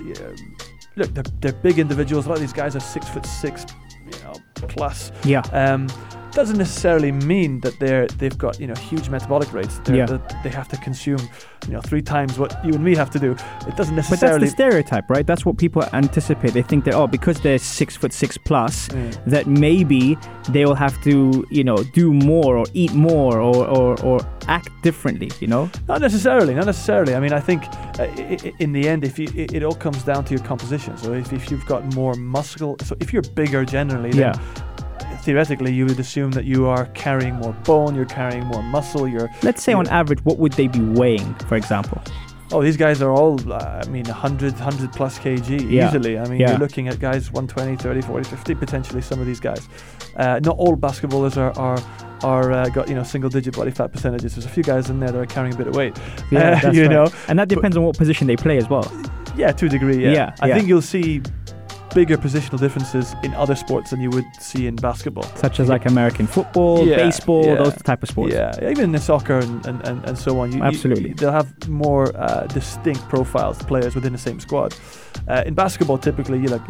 look, 0.97 1.13
they're, 1.15 1.25
they're 1.41 1.53
big 1.53 1.79
individuals. 1.79 2.27
A 2.27 2.29
lot 2.29 2.37
of 2.37 2.41
these 2.41 2.53
guys 2.53 2.75
are 2.77 2.81
six 2.81 3.09
foot 3.09 3.27
six, 3.27 3.67
you 4.05 4.23
know, 4.23 4.35
plus. 4.69 5.13
Yeah. 5.25 5.41
Um, 5.53 5.89
doesn't 6.33 6.59
necessarily 6.59 7.13
mean 7.13 7.61
that 7.61 7.79
they're 7.79 8.07
they've 8.19 8.37
got 8.39 8.59
you 8.61 8.67
know 8.67 8.75
huge 8.75 9.09
metabolic 9.09 9.53
rates. 9.53 9.81
They're, 9.85 9.97
Yeah. 9.97 10.07
that 10.07 10.43
they 10.43 10.51
have 10.51 10.69
to 10.69 10.77
consume 10.79 11.21
you 11.67 11.73
know 11.75 11.81
three 11.81 12.03
times 12.03 12.39
what 12.39 12.53
you 12.65 12.73
and 12.75 12.83
me 12.85 12.95
have 12.97 13.11
to 13.11 13.19
do. 13.19 13.33
It 13.69 13.77
doesn't 13.77 13.95
necessarily. 13.97 14.39
But 14.41 14.41
that's 14.47 14.53
the 14.57 14.63
stereotype, 14.63 15.11
right? 15.11 15.27
That's 15.27 15.45
what 15.47 15.57
people 15.59 15.83
anticipate. 15.93 16.53
They 16.55 16.63
think 16.63 16.85
that 16.85 16.95
oh, 16.95 17.07
because 17.07 17.41
they're 17.41 17.59
six 17.59 17.97
foot 17.97 18.13
six 18.13 18.37
plus, 18.39 18.89
Mm. 18.89 19.25
that 19.27 19.47
maybe 19.47 20.17
they 20.49 20.65
will 20.65 20.75
have 20.75 21.01
to, 21.05 21.45
you 21.51 21.65
know, 21.65 21.77
do 21.95 22.13
more 22.13 22.57
or 22.57 22.65
eat 22.75 22.93
more 22.95 23.39
or 23.41 23.67
or, 23.67 24.01
or 24.03 24.21
act 24.49 24.69
differently. 24.83 25.31
You 25.41 25.49
know? 25.49 25.71
Not 25.89 26.01
necessarily, 26.01 26.55
not 26.55 26.67
necessarily. 26.67 27.15
I 27.15 27.21
mean, 27.21 27.33
I 27.33 27.41
think 27.41 27.63
uh, 28.01 28.05
in 28.59 28.73
the 28.73 28.89
end, 28.89 29.05
if 29.05 29.19
you, 29.19 29.29
it, 29.37 29.53
it 29.55 29.63
all 29.63 29.75
comes 29.75 30.03
down 30.03 30.25
to 30.27 30.35
your 30.35 30.43
composition. 30.45 30.97
So 30.97 31.13
if, 31.13 31.33
if 31.33 31.51
you've 31.51 31.67
got 31.67 31.95
more 31.95 32.15
muscle, 32.15 32.77
so 32.83 32.97
if 33.01 33.13
you're 33.13 33.23
bigger 33.35 33.65
generally, 33.65 34.11
then 34.11 34.41
theoretically 35.23 35.73
you 35.73 35.87
would 35.87 35.99
assume 36.01 36.31
that 36.33 36.45
you 36.45 36.67
are 36.67 36.87
carrying 36.95 37.35
more 37.37 37.53
bone, 37.65 37.95
you're 37.95 38.05
carrying 38.05 38.45
more 38.47 38.63
muscle. 38.63 39.07
You're 39.09 39.31
Let's 39.43 39.63
say 39.63 39.73
on 39.73 39.87
average, 39.89 40.21
what 40.25 40.39
would 40.39 40.53
they 40.53 40.69
be 40.69 40.81
weighing, 40.81 41.35
for 41.49 41.57
example? 41.57 42.01
oh, 42.55 42.63
these 42.63 42.77
guys 42.77 43.01
are 43.01 43.11
all, 43.11 43.41
uh, 43.51 43.83
I 43.83 43.89
mean, 43.89 44.05
100, 44.05 44.53
100 44.53 44.93
plus 44.93 45.19
kg 45.19 45.71
Yeah. 45.71 45.89
easily. 45.89 46.19
I 46.19 46.29
mean, 46.29 46.39
Yeah. 46.39 46.51
you're 46.51 46.59
looking 46.59 46.87
at 46.87 46.99
guys 47.01 47.33
120, 47.33 47.77
30, 47.77 48.03
40, 48.03 48.25
50 48.29 48.55
potentially. 48.55 49.01
Some 49.01 49.21
of 49.21 49.27
these 49.27 49.41
guys. 49.41 49.67
Uh, 50.19 50.39
not 50.45 50.57
all 50.59 50.77
basketballers 50.77 51.37
are 51.39 51.59
are. 51.59 51.79
Are 52.25 52.53
uh, 52.53 52.69
got 52.69 52.89
you 52.89 52.95
know 52.95 53.03
single 53.03 53.29
digit 53.31 53.57
body 53.57 53.73
fat 53.73 53.91
percentages. 53.91 54.35
There's 54.37 54.45
a 54.45 54.49
few 54.49 54.63
guys 54.63 54.89
in 54.91 55.01
there 55.01 55.11
that 55.11 55.19
are 55.19 55.27
carrying 55.27 55.55
a 55.55 55.57
bit 55.57 55.67
of 55.67 55.75
weight. 55.75 55.99
Uh, 55.99 56.01
that's 56.31 56.77
you 56.77 56.83
right. 56.83 56.91
know, 56.91 57.09
and 57.27 57.37
that 57.39 57.49
depends 57.49 57.77
on 57.77 57.83
what 57.83 57.97
position 57.99 58.29
they 58.29 58.37
play 58.37 58.59
as 58.59 58.69
well. 58.71 58.87
Yeah, 59.35 59.51
to 59.51 59.67
a 59.67 59.69
degree. 59.69 60.05
Yeah, 60.05 60.13
Yeah, 60.13 60.35
I 60.41 60.47
yeah. 60.49 60.55
think 60.55 60.69
you'll 60.69 60.83
see 60.83 61.21
bigger 61.95 62.17
positional 62.17 62.59
differences 62.59 63.15
in 63.23 63.35
other 63.35 63.55
sports 63.55 63.91
than 63.91 64.01
you 64.01 64.11
would 64.11 64.25
see 64.41 64.67
in 64.67 64.77
basketball. 64.77 65.25
Such 65.37 65.61
as 65.61 65.69
like 65.69 65.87
American 65.87 66.27
football, 66.27 66.87
Yeah, 66.87 66.97
baseball, 66.97 67.45
yeah. 67.45 67.55
those 67.57 67.75
type 67.83 68.03
of 68.03 68.09
sports. 68.09 68.33
Yeah, 68.35 68.71
even 68.71 68.95
in 68.95 69.01
soccer 69.01 69.39
and, 69.39 69.65
and, 69.67 69.87
and, 69.87 70.05
and 70.05 70.19
so 70.19 70.39
on. 70.41 70.51
You, 70.53 70.59
you- 70.59 70.65
Absolutely. 70.65 71.13
they'll 71.15 71.33
have 71.33 71.69
more 71.69 72.15
uh, 72.17 72.47
distinct 72.47 73.09
profiles, 73.09 73.59
players 73.63 73.95
within 73.95 74.13
the 74.13 74.19
same 74.19 74.41
squad. 74.41 74.75
Uh, 75.29 75.43
in 75.47 75.55
basketball, 75.55 75.99
typically, 75.99 76.39
you 76.39 76.49
like. 76.49 76.63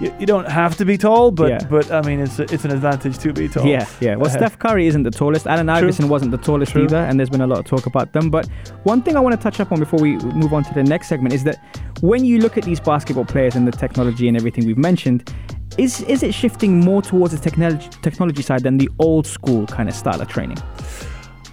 You, 0.00 0.14
you, 0.18 0.26
don't 0.26 0.48
have 0.48 0.76
to 0.78 0.84
be 0.86 0.96
tall, 0.96 1.30
but 1.30 1.50
Yeah. 1.50 1.58
but 1.68 1.90
I 1.92 2.00
mean 2.02 2.20
it's 2.20 2.38
a, 2.38 2.44
it's 2.44 2.64
an 2.64 2.70
advantage 2.70 3.18
to 3.18 3.32
be 3.32 3.48
tall. 3.48 3.66
Yeah, 3.66 3.86
yeah. 4.00 4.16
Well, 4.16 4.30
Steph 4.38 4.58
Curry 4.58 4.86
isn't 4.86 5.02
the 5.02 5.10
tallest. 5.10 5.46
Allen 5.46 5.68
Iverson 5.68 6.08
wasn't 6.08 6.30
the 6.30 6.38
tallest 6.38 6.72
True. 6.72 6.84
either, 6.84 6.96
and 6.96 7.18
there's 7.20 7.28
been 7.28 7.42
a 7.42 7.46
lot 7.46 7.58
of 7.58 7.66
talk 7.66 7.86
about 7.86 8.12
them. 8.12 8.30
But 8.30 8.48
one 8.84 9.02
thing 9.02 9.16
I 9.16 9.20
want 9.20 9.34
to 9.38 9.42
touch 9.42 9.60
up 9.60 9.72
on 9.72 9.78
before 9.78 10.00
we 10.00 10.16
move 10.16 10.54
on 10.54 10.64
to 10.64 10.74
the 10.74 10.82
next 10.82 11.08
segment 11.08 11.34
is 11.34 11.44
that 11.44 11.58
when 12.00 12.24
you 12.24 12.38
look 12.38 12.56
at 12.56 12.64
these 12.64 12.80
basketball 12.80 13.26
players 13.26 13.56
and 13.56 13.68
the 13.68 13.72
technology 13.72 14.26
and 14.26 14.36
everything 14.36 14.66
we've 14.66 14.78
mentioned, 14.78 15.32
is 15.76 16.00
is 16.02 16.22
it 16.22 16.32
shifting 16.34 16.80
more 16.80 17.02
towards 17.02 17.32
the 17.34 17.38
technology 17.38 17.88
technology 18.02 18.42
side 18.42 18.62
than 18.62 18.78
the 18.78 18.88
old 18.98 19.26
school 19.26 19.66
kind 19.66 19.88
of 19.88 19.94
style 19.94 20.20
of 20.20 20.28
training? 20.28 20.58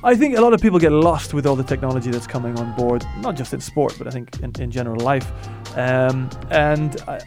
I 0.03 0.15
think 0.15 0.37
a 0.37 0.41
lot 0.41 0.53
of 0.53 0.61
people 0.61 0.79
get 0.79 0.91
lost 0.91 1.33
with 1.33 1.45
all 1.45 1.55
the 1.55 1.63
technology 1.63 2.11
that's 2.11 2.27
coming 2.27 2.57
on 2.59 2.73
board, 2.75 3.03
not 3.19 3.35
just 3.35 3.53
in 3.53 3.59
sport, 3.59 3.95
but 3.97 4.07
I 4.07 4.11
think 4.11 4.39
in, 4.41 4.53
in 4.61 4.71
general 4.71 4.99
life. 5.01 5.29
Um, 5.75 6.29
and 6.49 7.01
I, 7.07 7.19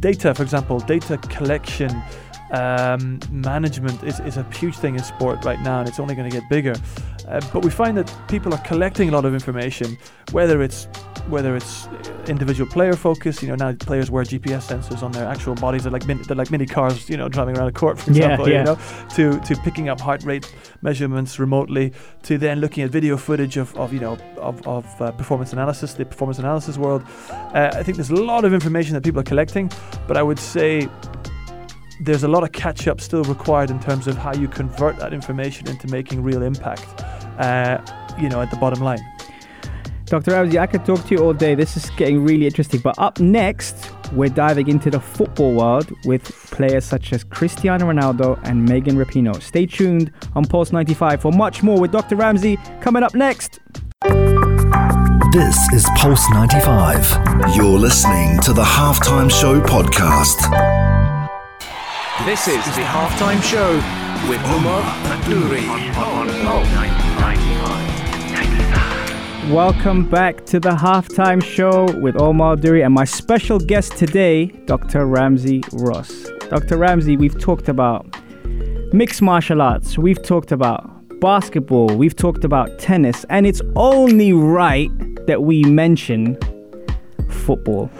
data, 0.00 0.34
for 0.34 0.42
example, 0.42 0.80
data 0.80 1.18
collection, 1.18 2.02
um, 2.52 3.20
management 3.30 4.02
is, 4.02 4.18
is 4.20 4.36
a 4.36 4.42
huge 4.54 4.76
thing 4.76 4.96
in 4.96 5.02
sport 5.02 5.44
right 5.44 5.60
now, 5.60 5.80
and 5.80 5.88
it's 5.88 6.00
only 6.00 6.14
going 6.14 6.28
to 6.28 6.40
get 6.40 6.48
bigger. 6.48 6.74
Uh, 7.28 7.40
but 7.52 7.64
we 7.64 7.70
find 7.70 7.96
that 7.96 8.12
people 8.28 8.52
are 8.52 8.62
collecting 8.62 9.08
a 9.08 9.12
lot 9.12 9.24
of 9.24 9.34
information, 9.34 9.96
whether 10.32 10.62
it's 10.62 10.88
whether 11.28 11.54
it's 11.56 11.86
individual 12.26 12.70
player 12.70 12.94
focus, 12.94 13.42
you 13.42 13.48
know, 13.48 13.54
now 13.54 13.72
players 13.72 14.10
wear 14.10 14.24
GPS 14.24 14.68
sensors 14.70 15.02
on 15.02 15.12
their 15.12 15.26
actual 15.26 15.54
bodies. 15.54 15.82
They're 15.84 15.92
like 15.92 16.06
mini, 16.06 16.22
they're 16.24 16.36
like 16.36 16.50
mini 16.50 16.66
cars, 16.66 17.08
you 17.08 17.16
know, 17.16 17.28
driving 17.28 17.56
around 17.56 17.68
a 17.68 17.72
court, 17.72 17.98
for 17.98 18.10
Yeah, 18.10 18.16
example. 18.24 18.48
yeah. 18.48 18.58
You 18.58 18.64
know, 18.64 18.78
to 19.16 19.40
to 19.40 19.56
picking 19.62 19.88
up 19.88 20.00
heart 20.00 20.22
rate 20.24 20.52
measurements 20.82 21.38
remotely, 21.38 21.92
to 22.24 22.38
then 22.38 22.60
looking 22.60 22.84
at 22.84 22.90
video 22.90 23.16
footage 23.16 23.56
of, 23.56 23.74
of 23.76 23.92
you 23.92 24.00
know 24.00 24.16
of, 24.38 24.66
of 24.66 24.84
uh, 25.00 25.12
performance 25.12 25.52
analysis, 25.52 25.94
the 25.94 26.04
performance 26.04 26.38
analysis 26.38 26.76
world. 26.78 27.02
Uh, 27.30 27.70
I 27.74 27.82
think 27.82 27.96
there's 27.96 28.10
a 28.10 28.14
lot 28.16 28.44
of 28.44 28.52
information 28.54 28.94
that 28.94 29.02
people 29.04 29.20
are 29.20 29.24
collecting, 29.24 29.70
but 30.06 30.16
I 30.16 30.22
would 30.22 30.38
say 30.38 30.88
there's 32.02 32.22
a 32.24 32.28
lot 32.28 32.42
of 32.42 32.52
catch 32.52 32.88
up 32.88 33.00
still 33.00 33.24
required 33.24 33.70
in 33.70 33.78
terms 33.78 34.06
of 34.06 34.16
how 34.16 34.32
you 34.34 34.48
convert 34.48 34.96
that 34.98 35.12
information 35.12 35.68
into 35.68 35.86
making 35.88 36.22
real 36.22 36.42
impact. 36.42 37.02
Uh, 37.38 37.78
you 38.18 38.28
know, 38.28 38.40
at 38.42 38.50
the 38.50 38.56
bottom 38.56 38.80
line. 38.82 38.98
Dr. 40.10 40.32
Ramzy, 40.32 40.58
I 40.58 40.66
could 40.66 40.84
talk 40.84 41.04
to 41.06 41.14
you 41.14 41.22
all 41.22 41.32
day. 41.32 41.54
This 41.54 41.76
is 41.76 41.88
getting 41.90 42.24
really 42.24 42.44
interesting. 42.44 42.80
But 42.80 42.98
up 42.98 43.20
next, 43.20 43.92
we're 44.12 44.28
diving 44.28 44.66
into 44.66 44.90
the 44.90 44.98
football 44.98 45.54
world 45.54 45.92
with 46.04 46.24
players 46.50 46.84
such 46.84 47.12
as 47.12 47.22
Cristiano 47.22 47.86
Ronaldo 47.86 48.36
and 48.42 48.68
Megan 48.68 48.96
Rapinoe. 48.96 49.40
Stay 49.40 49.66
tuned 49.66 50.10
on 50.34 50.44
Pulse 50.44 50.72
95 50.72 51.22
for 51.22 51.30
much 51.30 51.62
more 51.62 51.80
with 51.80 51.92
Dr. 51.92 52.16
Ramzy 52.16 52.58
coming 52.80 53.04
up 53.04 53.14
next. 53.14 53.60
This 55.32 55.72
is 55.72 55.86
Pulse 55.94 56.28
95. 56.32 57.54
You're 57.54 57.78
listening 57.78 58.40
to 58.40 58.52
the 58.52 58.64
Halftime 58.64 59.30
Show 59.30 59.60
podcast. 59.60 60.40
This 62.24 62.48
is 62.48 62.64
the 62.74 62.82
halftime 62.82 63.40
show 63.44 63.74
with 64.28 64.40
Omar 64.46 64.82
Adouri 65.04 65.68
on 65.68 65.94
Pulse 65.94 66.68
95. 66.74 67.09
Welcome 69.50 70.08
back 70.08 70.46
to 70.46 70.60
the 70.60 70.70
halftime 70.70 71.42
show 71.42 71.90
with 71.98 72.16
Omar 72.20 72.54
Duri 72.54 72.82
and 72.82 72.94
my 72.94 73.04
special 73.04 73.58
guest 73.58 73.96
today, 73.96 74.46
Dr. 74.66 75.06
Ramzy 75.06 75.64
Ross. 75.72 76.30
Dr. 76.50 76.78
Ramzy, 76.78 77.16
we've 77.16 77.36
talked 77.36 77.68
about 77.68 78.06
mixed 78.92 79.20
martial 79.20 79.60
arts, 79.60 79.98
we've 79.98 80.22
talked 80.22 80.52
about 80.52 80.88
basketball, 81.18 81.88
we've 81.88 82.14
talked 82.14 82.44
about 82.44 82.78
tennis, 82.78 83.24
and 83.28 83.44
it's 83.44 83.60
only 83.74 84.32
right 84.32 84.88
that 85.26 85.42
we 85.42 85.64
mention 85.64 86.38
football. 87.28 87.90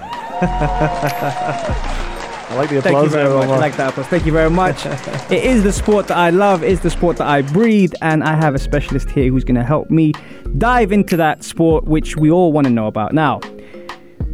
I 2.51 2.55
like 2.55 2.69
the 2.69 2.79
applause. 2.79 2.93
Thank 2.95 3.05
you 3.05 3.11
very 3.11 3.33
much. 3.33 3.49
I 3.49 3.59
like 3.59 3.77
that 3.77 3.91
applause. 3.91 4.07
Thank 4.09 4.27
you 4.27 4.33
very 4.33 4.51
much. 4.51 4.85
it 5.31 5.45
is 5.45 5.63
the 5.63 5.73
sport 5.73 6.09
that 6.09 6.17
I 6.17 6.31
love, 6.31 6.65
it's 6.65 6.83
the 6.83 6.91
sport 6.91 7.17
that 7.19 7.29
I 7.29 7.43
breathe, 7.43 7.93
and 8.03 8.25
I 8.25 8.35
have 8.35 8.57
a 8.57 8.59
specialist 8.59 9.09
here 9.09 9.31
who's 9.31 9.45
going 9.45 9.55
to 9.55 9.63
help 9.63 9.89
me 9.89 10.15
dive 10.59 10.91
into 10.91 11.17
that 11.17 11.45
sport 11.45 11.85
which 11.85 12.17
we 12.17 12.29
all 12.29 12.53
want 12.53 12.67
to 12.67 12.73
know 12.73 12.89
about. 12.89 13.15
Now, 13.15 13.39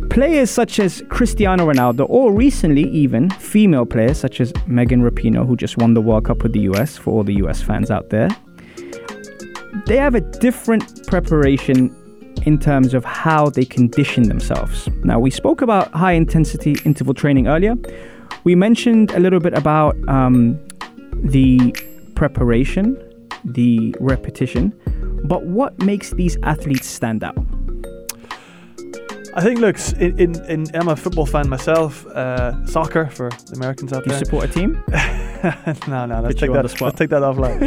players 0.09 0.51
such 0.51 0.79
as 0.79 1.03
Cristiano 1.11 1.71
Ronaldo, 1.71 2.07
or 2.09 2.33
recently 2.33 2.85
even 2.85 3.29
female 3.29 3.85
players 3.85 4.19
such 4.19 4.41
as 4.41 4.51
Megan 4.67 5.03
Rapinoe, 5.03 5.47
who 5.47 5.55
just 5.55 5.77
won 5.77 5.93
the 5.93 6.01
World 6.01 6.25
Cup 6.25 6.43
with 6.43 6.55
the 6.55 6.61
US, 6.61 6.97
for 6.97 7.13
all 7.13 7.23
the 7.23 7.35
US 7.35 7.61
fans 7.61 7.91
out 7.91 8.09
there, 8.09 8.31
they 9.85 9.99
have 9.99 10.15
a 10.15 10.23
different 10.23 11.07
preparation 11.07 11.95
in 12.45 12.59
terms 12.59 12.95
of 12.95 13.05
how 13.05 13.51
they 13.51 13.65
condition 13.65 14.25
themselves. 14.25 14.89
Now, 15.05 15.19
we 15.19 15.31
spoke 15.31 15.63
about 15.63 15.93
high 15.93 16.13
intensity 16.13 16.77
interval 16.85 17.15
training 17.15 17.49
earlier. 17.49 17.75
We 18.45 18.55
mentioned 18.55 19.11
a 19.13 19.19
little 19.19 19.41
bit 19.41 19.55
about 19.55 19.97
um, 20.09 20.59
the 21.15 21.75
preparation, 22.15 22.97
the 23.45 23.95
repetition. 24.01 24.73
But 25.25 25.45
what 25.45 25.81
makes 25.83 26.13
these 26.13 26.37
athletes 26.43 26.87
stand 26.87 27.25
out? 27.25 27.37
I 29.35 29.43
think, 29.43 29.61
look, 29.61 29.77
in, 30.01 30.19
in, 30.19 30.51
in, 30.51 30.67
I'm 30.75 30.89
a 30.89 30.97
football 30.97 31.27
fan 31.27 31.49
myself. 31.49 32.07
Uh, 32.07 32.65
soccer 32.67 33.07
for 33.11 33.29
the 33.29 33.57
Americans 33.57 33.93
out 33.93 34.07
You 34.07 34.13
there. 34.13 34.25
support 34.25 34.45
a 34.45 34.49
team? 34.49 34.83
no, 35.89 36.07
no, 36.07 36.23
let's 36.23 36.41
take 36.41 36.49
you 36.49 36.55
that. 36.55 36.63
the 36.63 36.69
spot. 36.71 36.83
Let's 36.83 36.99
take 36.99 37.11
that 37.11 37.21
offline. 37.21 37.61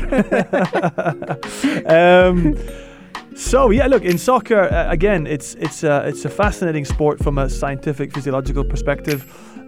um, 2.26 2.89
so 3.36 3.70
yeah, 3.70 3.88
look 3.88 4.04
in 4.04 4.18
soccer 4.18 4.62
uh, 4.62 4.92
again. 4.92 5.28
It's 5.28 5.56
it's 5.56 5.84
uh, 5.84 6.04
it's 6.06 6.26
a 6.26 6.30
fascinating 6.30 6.86
sport 6.86 7.20
from 7.20 7.38
a 7.38 7.50
scientific, 7.50 8.14
physiological 8.14 8.64
perspective, 8.64 9.26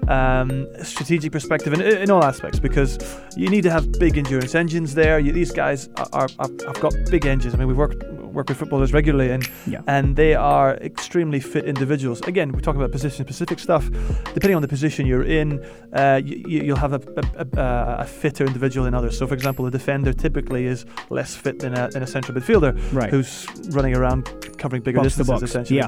um, 0.09 0.67
strategic 0.83 1.31
perspective, 1.31 1.73
in, 1.73 1.81
in 1.81 2.11
all 2.11 2.23
aspects. 2.23 2.59
Because 2.59 2.97
you 3.35 3.49
need 3.49 3.63
to 3.63 3.71
have 3.71 3.91
big 3.99 4.17
endurance 4.17 4.55
engines 4.55 4.93
there. 4.93 5.19
You, 5.19 5.31
these 5.31 5.51
guys 5.51 5.89
are, 5.97 6.07
are, 6.13 6.29
are 6.39 6.49
have 6.67 6.79
got 6.79 6.93
big 7.09 7.25
engines. 7.25 7.53
I 7.53 7.57
mean, 7.57 7.67
we 7.67 7.73
work 7.73 7.93
work 8.33 8.49
with 8.49 8.57
footballers 8.57 8.93
regularly, 8.93 9.31
and 9.31 9.47
Yeah. 9.67 9.81
and 9.87 10.15
they 10.15 10.33
are 10.35 10.75
extremely 10.77 11.39
fit 11.39 11.65
individuals. 11.65 12.21
Again, 12.21 12.51
we're 12.51 12.59
talking 12.61 12.81
about 12.81 12.91
position-specific 12.91 13.59
stuff. 13.59 13.89
Depending 14.33 14.55
on 14.55 14.61
the 14.61 14.67
position 14.67 15.05
you're 15.05 15.23
in, 15.23 15.63
uh, 15.93 16.21
you, 16.23 16.61
you'll 16.63 16.77
have 16.77 16.93
a, 16.93 17.01
a, 17.17 17.59
a, 17.59 17.95
a 18.01 18.05
fitter 18.05 18.45
individual 18.45 18.85
than 18.85 18.93
others. 18.93 19.17
So, 19.17 19.27
for 19.27 19.33
example, 19.33 19.65
a 19.65 19.71
defender 19.71 20.13
typically 20.13 20.65
is 20.65 20.85
less 21.09 21.35
fit 21.35 21.59
than 21.59 21.73
a, 21.77 21.89
than 21.89 22.03
a 22.03 22.07
central 22.07 22.37
midfielder 22.37 22.71
Right. 22.93 23.09
who's 23.09 23.47
running 23.71 23.95
around 23.95 24.25
covering 24.57 24.81
bigger 24.81 24.99
Box 24.99 25.15
distances, 25.15 25.43
essentially. 25.43 25.81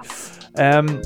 Um, 0.56 1.02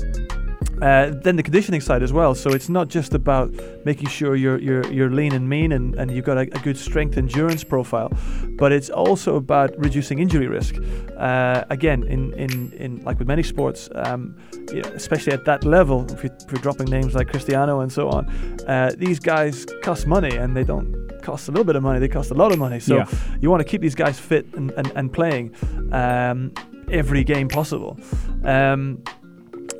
uh, 0.82 1.10
then 1.24 1.36
the 1.36 1.42
conditioning 1.42 1.80
side 1.80 2.02
as 2.02 2.12
well. 2.12 2.34
So 2.34 2.50
it's 2.52 2.68
not 2.68 2.88
just 2.88 3.14
about 3.14 3.52
making 3.84 4.08
sure 4.08 4.36
you're 4.36 4.58
you're, 4.58 4.86
you're 4.92 5.10
lean 5.10 5.32
and 5.34 5.48
mean 5.48 5.72
and, 5.72 5.94
and 5.96 6.10
you've 6.10 6.24
got 6.24 6.36
a, 6.38 6.42
a 6.42 6.60
good 6.62 6.76
strength 6.76 7.16
endurance 7.16 7.64
profile, 7.64 8.10
but 8.58 8.72
it's 8.72 8.90
also 8.90 9.36
about 9.36 9.76
reducing 9.78 10.18
injury 10.18 10.46
risk. 10.46 10.76
Uh, 11.16 11.64
again, 11.70 12.02
in, 12.04 12.32
in, 12.34 12.72
in 12.72 13.02
like 13.04 13.18
with 13.18 13.28
many 13.28 13.42
sports, 13.42 13.88
um, 13.94 14.36
you 14.72 14.82
know, 14.82 14.90
especially 14.90 15.32
at 15.32 15.44
that 15.44 15.64
level, 15.64 16.06
if, 16.12 16.22
you, 16.24 16.30
if 16.44 16.50
you're 16.52 16.60
dropping 16.60 16.86
names 16.88 17.14
like 17.14 17.28
Cristiano 17.28 17.80
and 17.80 17.92
so 17.92 18.08
on, 18.08 18.28
uh, 18.68 18.92
these 18.96 19.18
guys 19.18 19.66
cost 19.82 20.06
money 20.06 20.36
and 20.36 20.56
they 20.56 20.64
don't 20.64 21.08
cost 21.22 21.48
a 21.48 21.50
little 21.50 21.64
bit 21.64 21.76
of 21.76 21.82
money; 21.82 21.98
they 21.98 22.08
cost 22.08 22.30
a 22.30 22.34
lot 22.34 22.52
of 22.52 22.58
money. 22.58 22.80
So 22.80 22.96
Yeah. 22.96 23.06
you 23.40 23.50
want 23.50 23.60
to 23.60 23.64
keep 23.68 23.80
these 23.80 23.94
guys 23.94 24.18
fit 24.18 24.46
and, 24.54 24.70
and, 24.72 24.92
and 24.94 25.12
playing 25.12 25.54
um, 25.92 26.52
every 26.90 27.24
game 27.24 27.48
possible. 27.48 27.98
Um, 28.44 29.02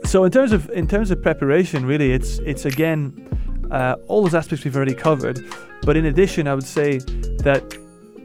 so 0.08 0.24
in 0.24 0.30
terms 0.30 0.52
of 0.52 0.70
in 0.70 0.88
terms 0.88 1.10
of 1.10 1.20
preparation, 1.22 1.84
really, 1.84 2.12
it's 2.12 2.38
it's 2.38 2.64
again 2.64 2.98
uh, 3.70 3.96
all 4.06 4.22
those 4.22 4.34
aspects 4.34 4.64
we've 4.64 4.74
already 4.74 4.94
covered. 4.94 5.44
But 5.82 5.98
in 5.98 6.06
addition, 6.06 6.48
I 6.48 6.54
would 6.54 6.66
say 6.66 6.98
that 7.44 7.62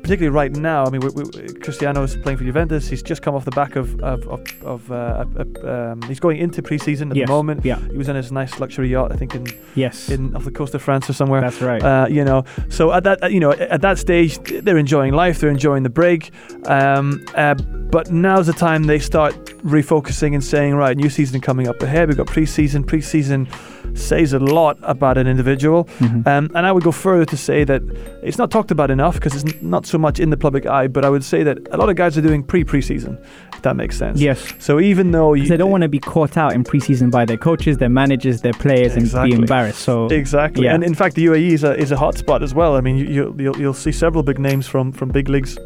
particularly 0.04 0.36
right 0.36 0.52
now, 0.56 0.86
I 0.86 0.90
mean, 0.90 1.02
we, 1.02 1.10
we, 1.24 1.54
Cristiano 1.54 2.04
is 2.04 2.16
playing 2.18 2.38
for 2.38 2.44
Juventus. 2.44 2.88
He's 2.90 3.02
just 3.02 3.22
come 3.22 3.34
off 3.36 3.46
the 3.46 3.52
back 3.52 3.76
of 3.76 4.00
of, 4.02 4.28
of, 4.28 4.42
of 4.64 4.92
uh, 4.92 5.26
uh, 5.38 5.70
um, 5.92 6.02
he's 6.04 6.20
going 6.20 6.38
into 6.38 6.62
preseason 6.62 7.10
at 7.12 7.16
Yes. 7.16 7.28
the 7.28 7.34
moment. 7.34 7.66
Yeah. 7.66 7.80
He 7.90 7.98
was 7.98 8.10
on 8.10 8.16
his 8.16 8.32
nice 8.32 8.60
luxury 8.60 8.90
yacht, 8.90 9.12
I 9.12 9.16
think, 9.16 9.34
in 9.34 9.48
Yes. 9.76 10.10
in 10.10 10.36
off 10.36 10.44
the 10.44 10.52
coast 10.52 10.76
of 10.76 10.82
France 10.82 11.10
or 11.10 11.14
somewhere. 11.14 11.42
That's 11.42 11.62
right. 11.62 11.82
Uh, 11.82 12.08
you 12.10 12.24
know, 12.26 12.44
so 12.70 12.92
at 12.92 13.04
that, 13.06 13.32
you 13.32 13.40
know, 13.40 13.52
at 13.54 13.82
that 13.82 13.98
stage, 13.98 14.38
they're 14.64 14.78
enjoying 14.78 15.14
life, 15.14 15.40
they're 15.40 15.50
enjoying 15.50 15.84
the 15.84 15.90
break. 15.90 16.32
Um, 16.68 17.26
uh, 17.36 17.56
but 17.56 18.12
now's 18.12 18.48
the 18.48 18.54
time 18.54 18.84
they 18.84 19.00
start 19.00 19.34
refocusing 19.64 20.34
and 20.34 20.44
saying, 20.44 20.74
right, 20.76 20.98
new 20.98 21.10
season 21.10 21.40
coming 21.40 21.68
up 21.68 21.82
ahead. 21.82 22.08
We've 22.10 22.18
got 22.18 22.28
preseason. 22.28 22.84
Preseason 22.84 23.48
says 23.94 24.34
a 24.34 24.40
lot 24.40 24.78
about 24.82 25.18
an 25.18 25.28
individual. 25.28 25.86
Mhm. 26.00 26.26
Um, 26.28 26.50
and 26.56 26.66
I 26.66 26.72
would 26.72 26.84
go 26.84 26.92
further 26.92 27.26
to 27.26 27.38
say 27.38 27.64
that 27.64 27.82
it's 28.24 28.38
not 28.38 28.50
talked 28.52 28.72
about 28.72 28.90
enough 28.92 29.16
because 29.16 29.36
it's 29.44 29.62
not 29.62 29.86
so 29.86 29.98
much 29.98 30.20
in 30.20 30.30
the 30.30 30.38
public 30.38 30.66
eye. 30.66 30.88
But 30.88 31.06
I 31.06 31.10
would 31.10 31.24
say 31.24 31.44
that 31.44 31.58
a 31.72 31.78
lot 31.78 31.90
of 31.90 31.96
guys 31.96 32.18
are 32.18 32.22
doing 32.22 32.44
pre-preseason, 32.44 33.18
if 33.54 33.62
that 33.62 33.76
makes 33.76 33.98
sense. 33.98 34.20
yes. 34.20 34.54
So 34.60 34.80
even 34.80 35.12
though 35.12 35.34
you 35.34 35.48
they 35.48 35.58
don't 35.58 35.72
want 35.72 35.84
to 35.84 35.90
be 35.90 36.00
caught 36.00 36.38
out 36.38 36.54
in 36.54 36.64
preseason 36.64 37.12
by 37.12 37.26
their 37.26 37.38
coaches, 37.38 37.78
their 37.78 37.90
managers, 37.90 38.42
their 38.42 38.54
players, 38.54 38.96
and 38.96 39.12
be 39.30 39.34
embarrassed. 39.36 39.80
So 39.80 40.08
Exactly, 40.08 40.66
Yeah. 40.66 40.74
and 40.76 40.84
in 40.84 40.94
fact, 40.96 41.16
the 41.16 41.26
UAE 41.26 41.54
is 41.54 41.64
a 41.64 41.76
is 41.78 41.92
a 41.92 41.96
hotspot 41.96 42.42
as 42.42 42.54
well. 42.56 42.76
I 42.76 42.82
mean, 42.82 42.98
you, 42.98 43.06
you'll, 43.06 43.42
you'll 43.42 43.58
you'll 43.58 43.74
see 43.86 43.92
several 43.92 44.24
big 44.24 44.40
names 44.40 44.66
from 44.68 44.92
from 44.92 45.10
big 45.10 45.30
leagues 45.30 45.58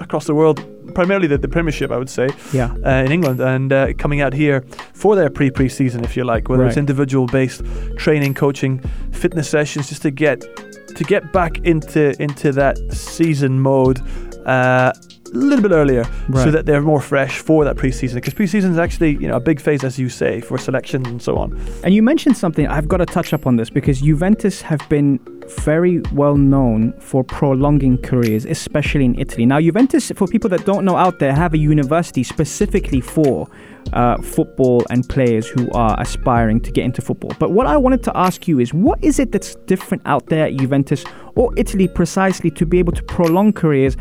across 0.00 0.26
the 0.26 0.34
world, 0.34 0.64
primarily 0.94 1.26
the, 1.26 1.38
the 1.38 1.48
Premiership, 1.48 1.90
I 1.90 1.96
would 1.96 2.10
say, 2.10 2.28
yeah, 2.52 2.74
uh, 2.84 3.04
in 3.04 3.12
England, 3.12 3.40
and 3.40 3.72
uh, 3.72 3.92
coming 3.94 4.20
out 4.20 4.32
here 4.32 4.62
for 4.92 5.16
their 5.16 5.30
pre 5.30 5.50
pre 5.50 5.68
season, 5.68 6.04
if 6.04 6.16
you 6.16 6.24
like, 6.24 6.48
whether 6.48 6.62
it's 6.66 6.76
individual 6.76 7.26
based 7.26 7.62
training, 7.96 8.34
coaching, 8.34 8.80
fitness 9.12 9.48
sessions, 9.48 9.88
just 9.88 10.02
to 10.02 10.10
get 10.10 10.40
to 10.96 11.04
get 11.04 11.32
back 11.32 11.58
into 11.58 12.20
into 12.22 12.52
that 12.52 12.78
season 12.92 13.60
mode. 13.60 14.00
Uh, 14.46 14.92
a 15.32 15.36
little 15.36 15.62
bit 15.62 15.72
earlier, 15.72 16.04
so 16.44 16.50
that 16.50 16.64
they're 16.64 16.80
more 16.80 17.02
fresh 17.02 17.38
for 17.38 17.62
that 17.64 17.76
preseason. 17.76 18.14
Because 18.14 18.32
preseason 18.32 18.70
is 18.70 18.78
actually, 18.78 19.10
you 19.12 19.28
know, 19.28 19.36
a 19.36 19.40
big 19.40 19.60
phase, 19.60 19.84
as 19.84 19.98
you 19.98 20.08
say, 20.08 20.40
for 20.40 20.56
selection 20.56 21.04
and 21.06 21.20
so 21.20 21.36
on. 21.36 21.52
And 21.84 21.92
you 21.92 22.02
mentioned 22.02 22.36
something, 22.38 22.66
I've 22.66 22.88
got 22.88 22.96
to 22.98 23.06
touch 23.06 23.34
up 23.34 23.46
on 23.46 23.56
this 23.56 23.68
because 23.68 24.00
Juventus 24.00 24.62
have 24.62 24.80
been 24.88 25.20
very 25.48 26.00
well 26.12 26.36
known 26.36 26.92
for 27.00 27.24
prolonging 27.24 27.98
careers, 27.98 28.44
especially 28.44 29.04
in 29.04 29.18
Italy. 29.18 29.46
Now, 29.46 29.60
Juventus, 29.60 30.10
for 30.14 30.26
people 30.26 30.50
that 30.50 30.64
don't 30.64 30.84
know 30.84 30.96
out 30.96 31.18
there, 31.18 31.34
have 31.34 31.54
a 31.54 31.58
university 31.58 32.22
specifically 32.22 33.00
for 33.00 33.48
uh, 33.92 34.20
football 34.20 34.84
and 34.90 35.08
players 35.08 35.46
who 35.48 35.70
are 35.72 35.98
aspiring 36.00 36.60
to 36.60 36.70
get 36.70 36.84
into 36.84 37.02
football. 37.02 37.32
But 37.38 37.52
what 37.52 37.66
I 37.66 37.76
wanted 37.76 38.02
to 38.04 38.16
ask 38.16 38.46
you 38.46 38.60
is 38.60 38.74
what 38.74 39.02
is 39.02 39.18
it 39.18 39.32
that's 39.32 39.54
different 39.66 40.02
out 40.06 40.26
there 40.26 40.46
at 40.46 40.56
Juventus 40.56 41.04
or 41.34 41.52
Italy 41.56 41.88
precisely 41.88 42.50
to 42.52 42.66
be 42.66 42.78
able 42.78 42.92
to 42.92 43.02
prolong 43.02 43.52
careers 43.52 43.96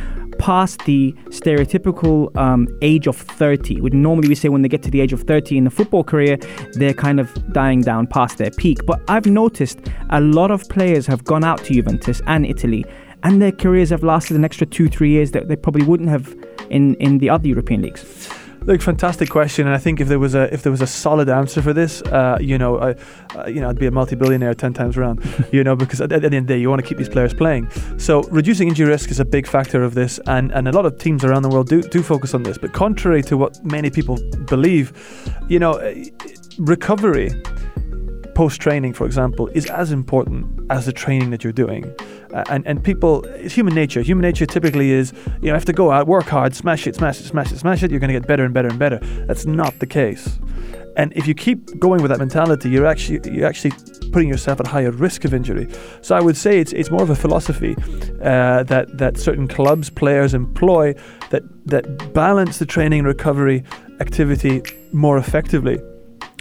past 0.48 0.80
the 0.86 1.12
stereotypical 1.26 2.34
um, 2.38 2.70
age 2.82 3.06
of 3.06 3.18
30. 3.18 3.82
Would 3.82 3.94
normally 3.94 4.30
we 4.30 4.36
say 4.36 4.48
when 4.48 4.62
they 4.62 4.70
get 4.70 4.82
to 4.84 4.90
the 4.90 5.02
age 5.02 5.12
of 5.12 5.24
30 5.24 5.58
in 5.58 5.66
the 5.66 5.70
football 5.70 6.06
career, 6.06 6.38
they're 6.76 6.94
kind 6.94 7.20
of 7.20 7.28
dying 7.52 7.82
down 7.82 8.08
past 8.08 8.38
their 8.38 8.52
peak. 8.52 8.86
But 8.86 9.02
I've 9.10 9.26
noticed 9.26 9.78
a 10.10 10.22
lot 10.22 10.50
of 10.50 10.64
players 10.70 11.06
have 11.08 11.26
gone 11.26 11.44
out 11.44 11.66
to 11.66 11.74
Juventus 11.74 12.22
and 12.28 12.46
Italy, 12.46 12.86
and 13.24 13.42
their 13.42 13.52
careers 13.52 13.90
have 13.90 14.04
lasted 14.04 14.38
an 14.38 14.46
extra 14.46 14.66
two, 14.66 14.88
three 14.88 15.10
years 15.10 15.32
that 15.32 15.50
they 15.50 15.58
probably 15.58 15.86
wouldn't 15.86 16.08
have 16.08 16.34
in, 16.70 16.96
in 16.96 17.18
the 17.18 17.30
other 17.30 17.50
European 17.50 17.82
leagues. 17.82 18.30
Look, 18.68 18.82
fantastic 18.82 19.30
question, 19.30 19.66
and 19.66 19.74
I 19.74 19.80
think 19.80 20.02
if 20.02 20.10
there 20.10 20.20
was 20.20 20.36
a 20.36 20.54
if 20.54 20.62
there 20.62 20.74
was 20.74 20.82
a 20.82 20.88
solid 20.88 21.30
answer 21.30 21.62
for 21.62 21.72
this, 21.72 22.02
uh, 22.02 22.38
you 22.42 22.58
know, 22.58 22.78
I, 22.78 22.96
uh, 23.34 23.48
you 23.48 23.62
know, 23.62 23.70
I'd 23.70 23.80
be 23.80 23.86
a 23.86 23.92
multi-billionaire 23.92 24.54
ten 24.56 24.74
times 24.74 24.98
around, 24.98 25.24
you 25.54 25.64
know, 25.64 25.74
because 25.74 26.02
at, 26.02 26.12
at 26.12 26.20
the 26.20 26.26
end 26.26 26.36
of 26.36 26.48
the 26.48 26.54
day, 26.54 26.60
you 26.60 26.70
want 26.70 26.82
to 26.82 26.86
keep 26.86 26.98
these 26.98 27.08
players 27.08 27.34
playing. 27.34 27.70
So 27.98 28.24
reducing 28.24 28.68
injury 28.68 28.90
risk 28.90 29.10
is 29.10 29.22
a 29.22 29.26
big 29.26 29.48
factor 29.48 29.84
of 29.84 29.94
this, 29.94 30.20
and, 30.28 30.52
and 30.52 30.68
a 30.68 30.74
lot 30.74 30.86
of 30.86 31.00
teams 31.00 31.24
around 31.24 31.44
the 31.44 31.50
world 31.50 31.70
do 31.70 31.82
do 31.82 32.04
focus 32.04 32.34
on 32.34 32.44
this. 32.44 32.58
But 32.58 32.74
contrary 32.74 33.24
to 33.24 33.38
what 33.38 33.64
many 33.64 33.90
people 33.90 34.18
believe, 34.48 34.92
you 35.48 35.60
know, 35.60 35.80
recovery 36.58 37.30
post 38.38 38.62
training, 38.62 38.94
for 38.94 39.08
example, 39.08 39.48
is 39.60 39.66
as 39.66 39.92
important 39.92 40.46
as 40.70 40.86
the 40.86 40.94
training 40.94 41.32
that 41.32 41.44
you're 41.44 41.60
doing. 41.66 41.84
Uh, 42.32 42.44
and 42.54 42.68
and 42.68 42.84
people, 42.84 43.26
it's 43.46 43.56
human 43.56 43.74
nature. 43.74 44.02
Human 44.04 44.22
nature 44.22 44.46
typically 44.46 44.92
is, 44.92 45.12
you 45.42 45.48
know, 45.48 45.56
have 45.56 45.66
to 45.66 45.74
go 45.74 45.90
out, 45.90 46.06
work 46.06 46.26
hard, 46.26 46.54
smash 46.54 46.86
it, 46.86 46.94
smash 46.96 47.20
it, 47.20 47.24
smash 47.24 47.52
it, 47.52 47.58
smash 47.58 47.82
it. 47.82 47.90
You're 47.90 48.00
going 48.00 48.14
to 48.14 48.20
get 48.20 48.28
better 48.28 48.46
and 48.46 48.54
better 48.54 48.68
and 48.68 48.78
better. 48.78 49.00
That's 49.26 49.48
not 49.48 49.80
the 49.80 49.88
case. 49.88 50.38
And 50.98 51.14
if 51.16 51.26
you 51.28 51.34
keep 51.34 51.80
going 51.80 52.00
with 52.04 52.12
that 52.12 52.20
mentality, 52.20 52.70
you're 52.70 52.86
actually 52.86 53.20
you're 53.36 53.48
actually 53.48 53.74
putting 54.12 54.30
yourself 54.30 54.60
at 54.60 54.68
higher 54.68 54.92
risk 54.92 55.26
of 55.26 55.34
injury. 55.34 55.68
So 56.02 56.16
I 56.16 56.22
would 56.22 56.38
say 56.38 56.60
it's 56.60 56.74
it's 56.74 56.92
more 56.92 57.02
of 57.02 57.10
a 57.10 57.16
philosophy 57.16 57.76
uh, 58.22 58.62
that 58.72 58.86
that 59.02 59.18
certain 59.18 59.48
clubs, 59.48 59.90
players 59.90 60.36
employ 60.36 60.94
that 61.32 61.44
that 61.74 62.14
balance 62.14 62.60
the 62.60 62.68
training 62.68 63.00
and 63.00 63.08
recovery 63.08 63.64
activity 64.00 64.62
more 64.92 65.18
effectively. 65.18 65.80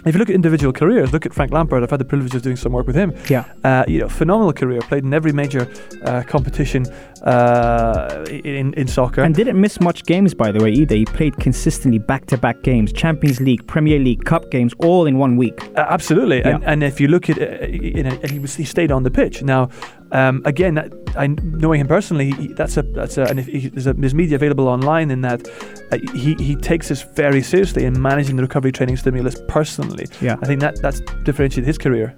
If 0.05 0.15
you 0.15 0.19
look 0.19 0.29
at 0.29 0.35
individual 0.35 0.71
careers, 0.71 1.11
look 1.11 1.25
at 1.25 1.33
Frank 1.33 1.51
Lampard. 1.51 1.83
I've 1.83 1.89
had 1.89 1.99
the 1.99 2.05
privilege 2.05 2.33
of 2.35 2.41
doing 2.41 2.55
some 2.55 2.71
work 2.71 2.87
with 2.87 2.95
him. 2.95 3.13
Yeah. 3.29 3.45
Uh, 3.63 3.83
you 3.87 3.99
know, 3.99 4.07
phenomenal 4.07 4.53
career. 4.53 4.79
Played 4.81 5.03
in 5.03 5.13
every 5.13 5.33
major 5.33 5.67
uh, 6.03 6.23
competition 6.23 6.85
uh, 7.23 8.25
in 8.29 8.73
in 8.73 8.87
soccer. 8.87 9.21
And 9.21 9.33
didn't 9.35 9.59
miss 9.59 9.79
much 9.79 10.03
games, 10.05 10.33
by 10.33 10.51
the 10.51 10.61
way, 10.63 10.71
either. 10.71 10.95
He 10.95 11.05
played 11.05 11.35
consistently 11.37 11.99
back 11.99 12.25
to 12.27 12.37
back 12.37 12.61
games 12.63 12.91
Champions 12.93 13.39
League, 13.41 13.65
Premier 13.67 13.99
League, 13.99 14.23
Cup 14.25 14.49
games, 14.51 14.73
all 14.79 15.05
in 15.07 15.17
one 15.17 15.37
week. 15.37 15.63
Uh, 15.75 15.85
absolutely, 15.89 16.41
and, 16.43 16.61
Yeah. 16.63 16.71
and 16.71 16.83
if 16.83 16.99
you 17.01 17.07
look 17.07 17.29
at, 17.29 17.37
uh, 17.41 17.65
you 17.67 18.03
know, 18.03 18.17
he 18.29 18.39
was 18.39 18.55
he 18.55 18.63
stayed 18.65 18.91
on 18.91 19.03
the 19.03 19.11
pitch. 19.11 19.43
Now, 19.43 19.69
um, 20.11 20.41
again, 20.45 20.75
that- 20.75 20.93
I 21.15 21.27
knowing 21.27 21.81
him 21.81 21.87
personally, 21.87 22.31
he, 22.31 22.47
that's 22.53 22.77
a 22.77 22.83
that's 22.83 23.17
a 23.17 23.23
and 23.23 23.39
if 23.39 23.47
he, 23.47 23.69
there's, 23.69 23.87
a, 23.87 23.93
there's 23.93 24.13
media 24.13 24.35
available 24.35 24.67
online 24.67 25.09
in 25.09 25.21
that 25.21 25.47
uh, 25.91 25.97
he 26.13 26.35
he 26.35 26.55
takes 26.55 26.89
this 26.89 27.01
very 27.15 27.41
seriously 27.41 27.85
in 27.85 27.99
managing 28.01 28.35
the 28.35 28.43
recovery 28.43 28.71
training 28.71 28.97
stimulus 28.97 29.35
personally. 29.47 30.05
Yeah. 30.21 30.35
I 30.41 30.45
think 30.45 30.61
that 30.61 30.79
that's 30.81 30.99
differentiated 31.23 31.65
his 31.65 31.77
career. 31.79 32.15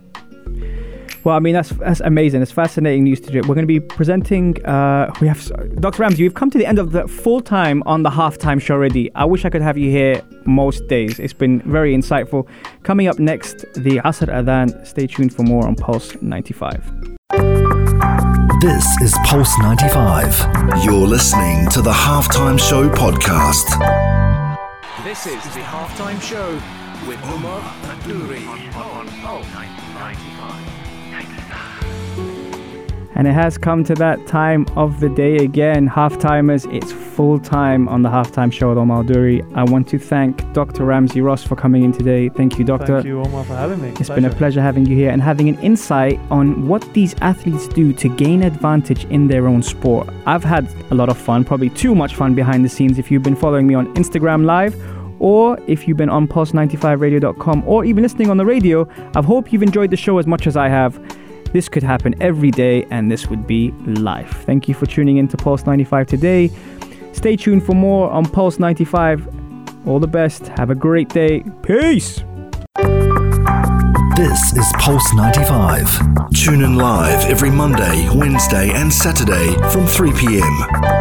Well, 1.23 1.35
I 1.35 1.39
mean 1.39 1.53
that's 1.53 1.69
that's 1.69 1.99
amazing. 1.99 2.41
It's 2.41 2.51
fascinating 2.51 3.03
news 3.03 3.19
to 3.21 3.31
do. 3.31 3.39
We're 3.41 3.55
going 3.55 3.67
to 3.67 3.67
be 3.67 3.79
presenting. 3.79 4.63
Uh, 4.65 5.13
we 5.19 5.27
have 5.27 5.45
Dr. 5.79 6.03
Ramzy. 6.03 6.23
We've 6.23 6.33
come 6.33 6.49
to 6.51 6.57
the 6.57 6.65
end 6.65 6.79
of 6.79 6.91
the 6.91 7.07
full 7.07 7.41
time 7.41 7.83
on 7.85 8.03
the 8.03 8.09
halftime 8.09 8.61
show 8.61 8.75
already. 8.75 9.13
I 9.15 9.25
wish 9.25 9.45
I 9.45 9.49
could 9.49 9.61
have 9.61 9.77
you 9.77 9.89
here 9.89 10.21
most 10.45 10.87
days. 10.87 11.19
It's 11.19 11.33
been 11.33 11.61
very 11.61 11.95
insightful. 11.95 12.47
Coming 12.83 13.07
up 13.07 13.19
next, 13.19 13.65
the 13.73 13.97
Asr 14.05 14.27
Adhan. 14.27 14.85
Stay 14.87 15.07
tuned 15.07 15.33
for 15.33 15.43
more 15.43 15.67
on 15.67 15.75
Pulse 15.75 16.15
95. 16.21 17.17
This 18.61 19.01
is 19.01 19.15
Pulse 19.25 19.57
95. 19.59 20.83
You're 20.83 21.07
listening 21.07 21.69
to 21.69 21.81
the 21.81 21.93
Halftime 21.93 22.59
Show 22.59 22.89
podcast. 22.89 23.67
This 25.03 25.25
is 25.27 25.41
the 25.55 25.61
halftime 25.61 26.21
show 26.21 26.53
with 27.07 27.23
Omar 27.23 27.61
Adouri 27.83 28.45
on 28.47 28.59
Pulse 29.21 29.47
95. 29.53 29.78
And 33.19 33.27
it 33.27 33.33
has 33.33 33.57
come 33.57 33.83
to 33.83 33.93
that 33.95 34.27
time 34.27 34.65
of 34.77 35.01
the 35.01 35.09
day 35.09 35.39
again. 35.39 35.89
Halftimers, 35.89 36.73
it's 36.73 36.93
full 36.93 37.37
time 37.37 37.89
on 37.89 38.01
the 38.01 38.07
halftime 38.07 38.49
show 38.49 38.69
with 38.69 38.77
Omar 38.77 39.03
Duri. 39.03 39.43
I 39.55 39.65
want 39.65 39.89
to 39.89 39.99
thank 39.99 40.37
Dr. 40.53 40.85
Ramzy 40.85 41.19
Ross 41.19 41.43
for 41.43 41.57
coming 41.57 41.83
in 41.83 41.91
today. 41.91 42.29
Thank 42.29 42.57
you, 42.57 42.63
Doctor. 42.63 43.01
Thank 43.01 43.07
you, 43.07 43.21
Omar, 43.21 43.43
for 43.43 43.57
having 43.57 43.81
me. 43.81 43.89
It's 43.99 44.07
been 44.07 44.23
a 44.23 44.29
pleasure 44.29 44.61
having 44.61 44.85
you 44.85 44.95
here 44.95 45.09
and 45.09 45.21
having 45.21 45.49
an 45.49 45.59
insight 45.59 46.17
on 46.31 46.65
what 46.69 46.81
these 46.93 47.13
athletes 47.15 47.67
do 47.67 47.91
to 47.91 48.07
gain 48.07 48.41
advantage 48.41 49.03
in 49.07 49.27
their 49.27 49.49
own 49.49 49.63
sport. 49.63 50.07
I've 50.25 50.45
had 50.45 50.73
a 50.89 50.95
lot 50.95 51.09
of 51.09 51.17
fun, 51.17 51.43
probably 51.43 51.71
too 51.71 51.93
much 51.93 52.15
fun 52.15 52.35
behind 52.35 52.63
the 52.63 52.69
scenes. 52.69 52.97
If 52.97 53.11
you've 53.11 53.23
been 53.23 53.35
following 53.35 53.67
me 53.67 53.73
on 53.73 53.93
Instagram 53.95 54.45
Live, 54.45 54.81
or 55.19 55.59
if 55.67 55.89
you've 55.89 55.97
been 55.97 56.09
on 56.09 56.25
pulse95radio.com 56.25 57.63
or 57.67 57.83
even 57.83 58.01
listening 58.01 58.29
on 58.29 58.37
the 58.37 58.45
radio, 58.45 58.87
I 59.13 59.21
hope 59.21 59.51
you've 59.51 59.63
enjoyed 59.63 59.91
the 59.91 59.97
show 59.97 60.19
as 60.19 60.25
much 60.25 60.47
as 60.47 60.55
I 60.55 60.69
have. 60.69 60.97
This 61.51 61.67
could 61.67 61.83
happen 61.83 62.15
every 62.21 62.51
day, 62.51 62.85
and 62.91 63.11
this 63.11 63.27
would 63.27 63.47
be 63.47 63.71
life. 63.85 64.43
Thank 64.45 64.67
you 64.67 64.73
for 64.73 64.85
tuning 64.85 65.17
in 65.17 65.27
to 65.29 65.37
Pulse 65.37 65.65
95 65.65 66.07
today. 66.07 66.51
Stay 67.11 67.35
tuned 67.35 67.65
for 67.65 67.73
more 67.73 68.09
on 68.11 68.25
Pulse 68.25 68.59
95. 68.59 69.27
All 69.87 69.99
the 69.99 70.07
best. 70.07 70.47
Have 70.49 70.69
a 70.69 70.75
great 70.75 71.09
day. 71.09 71.43
Peace. 71.63 72.23
This 74.15 74.53
is 74.53 74.71
Pulse 74.77 75.13
95. 75.13 76.31
Tune 76.33 76.63
in 76.63 76.75
live 76.75 77.25
every 77.29 77.49
Monday, 77.49 78.07
Wednesday, 78.13 78.69
and 78.71 78.93
Saturday 78.93 79.55
from 79.71 79.87
3 79.87 80.11
p.m. 80.11 80.98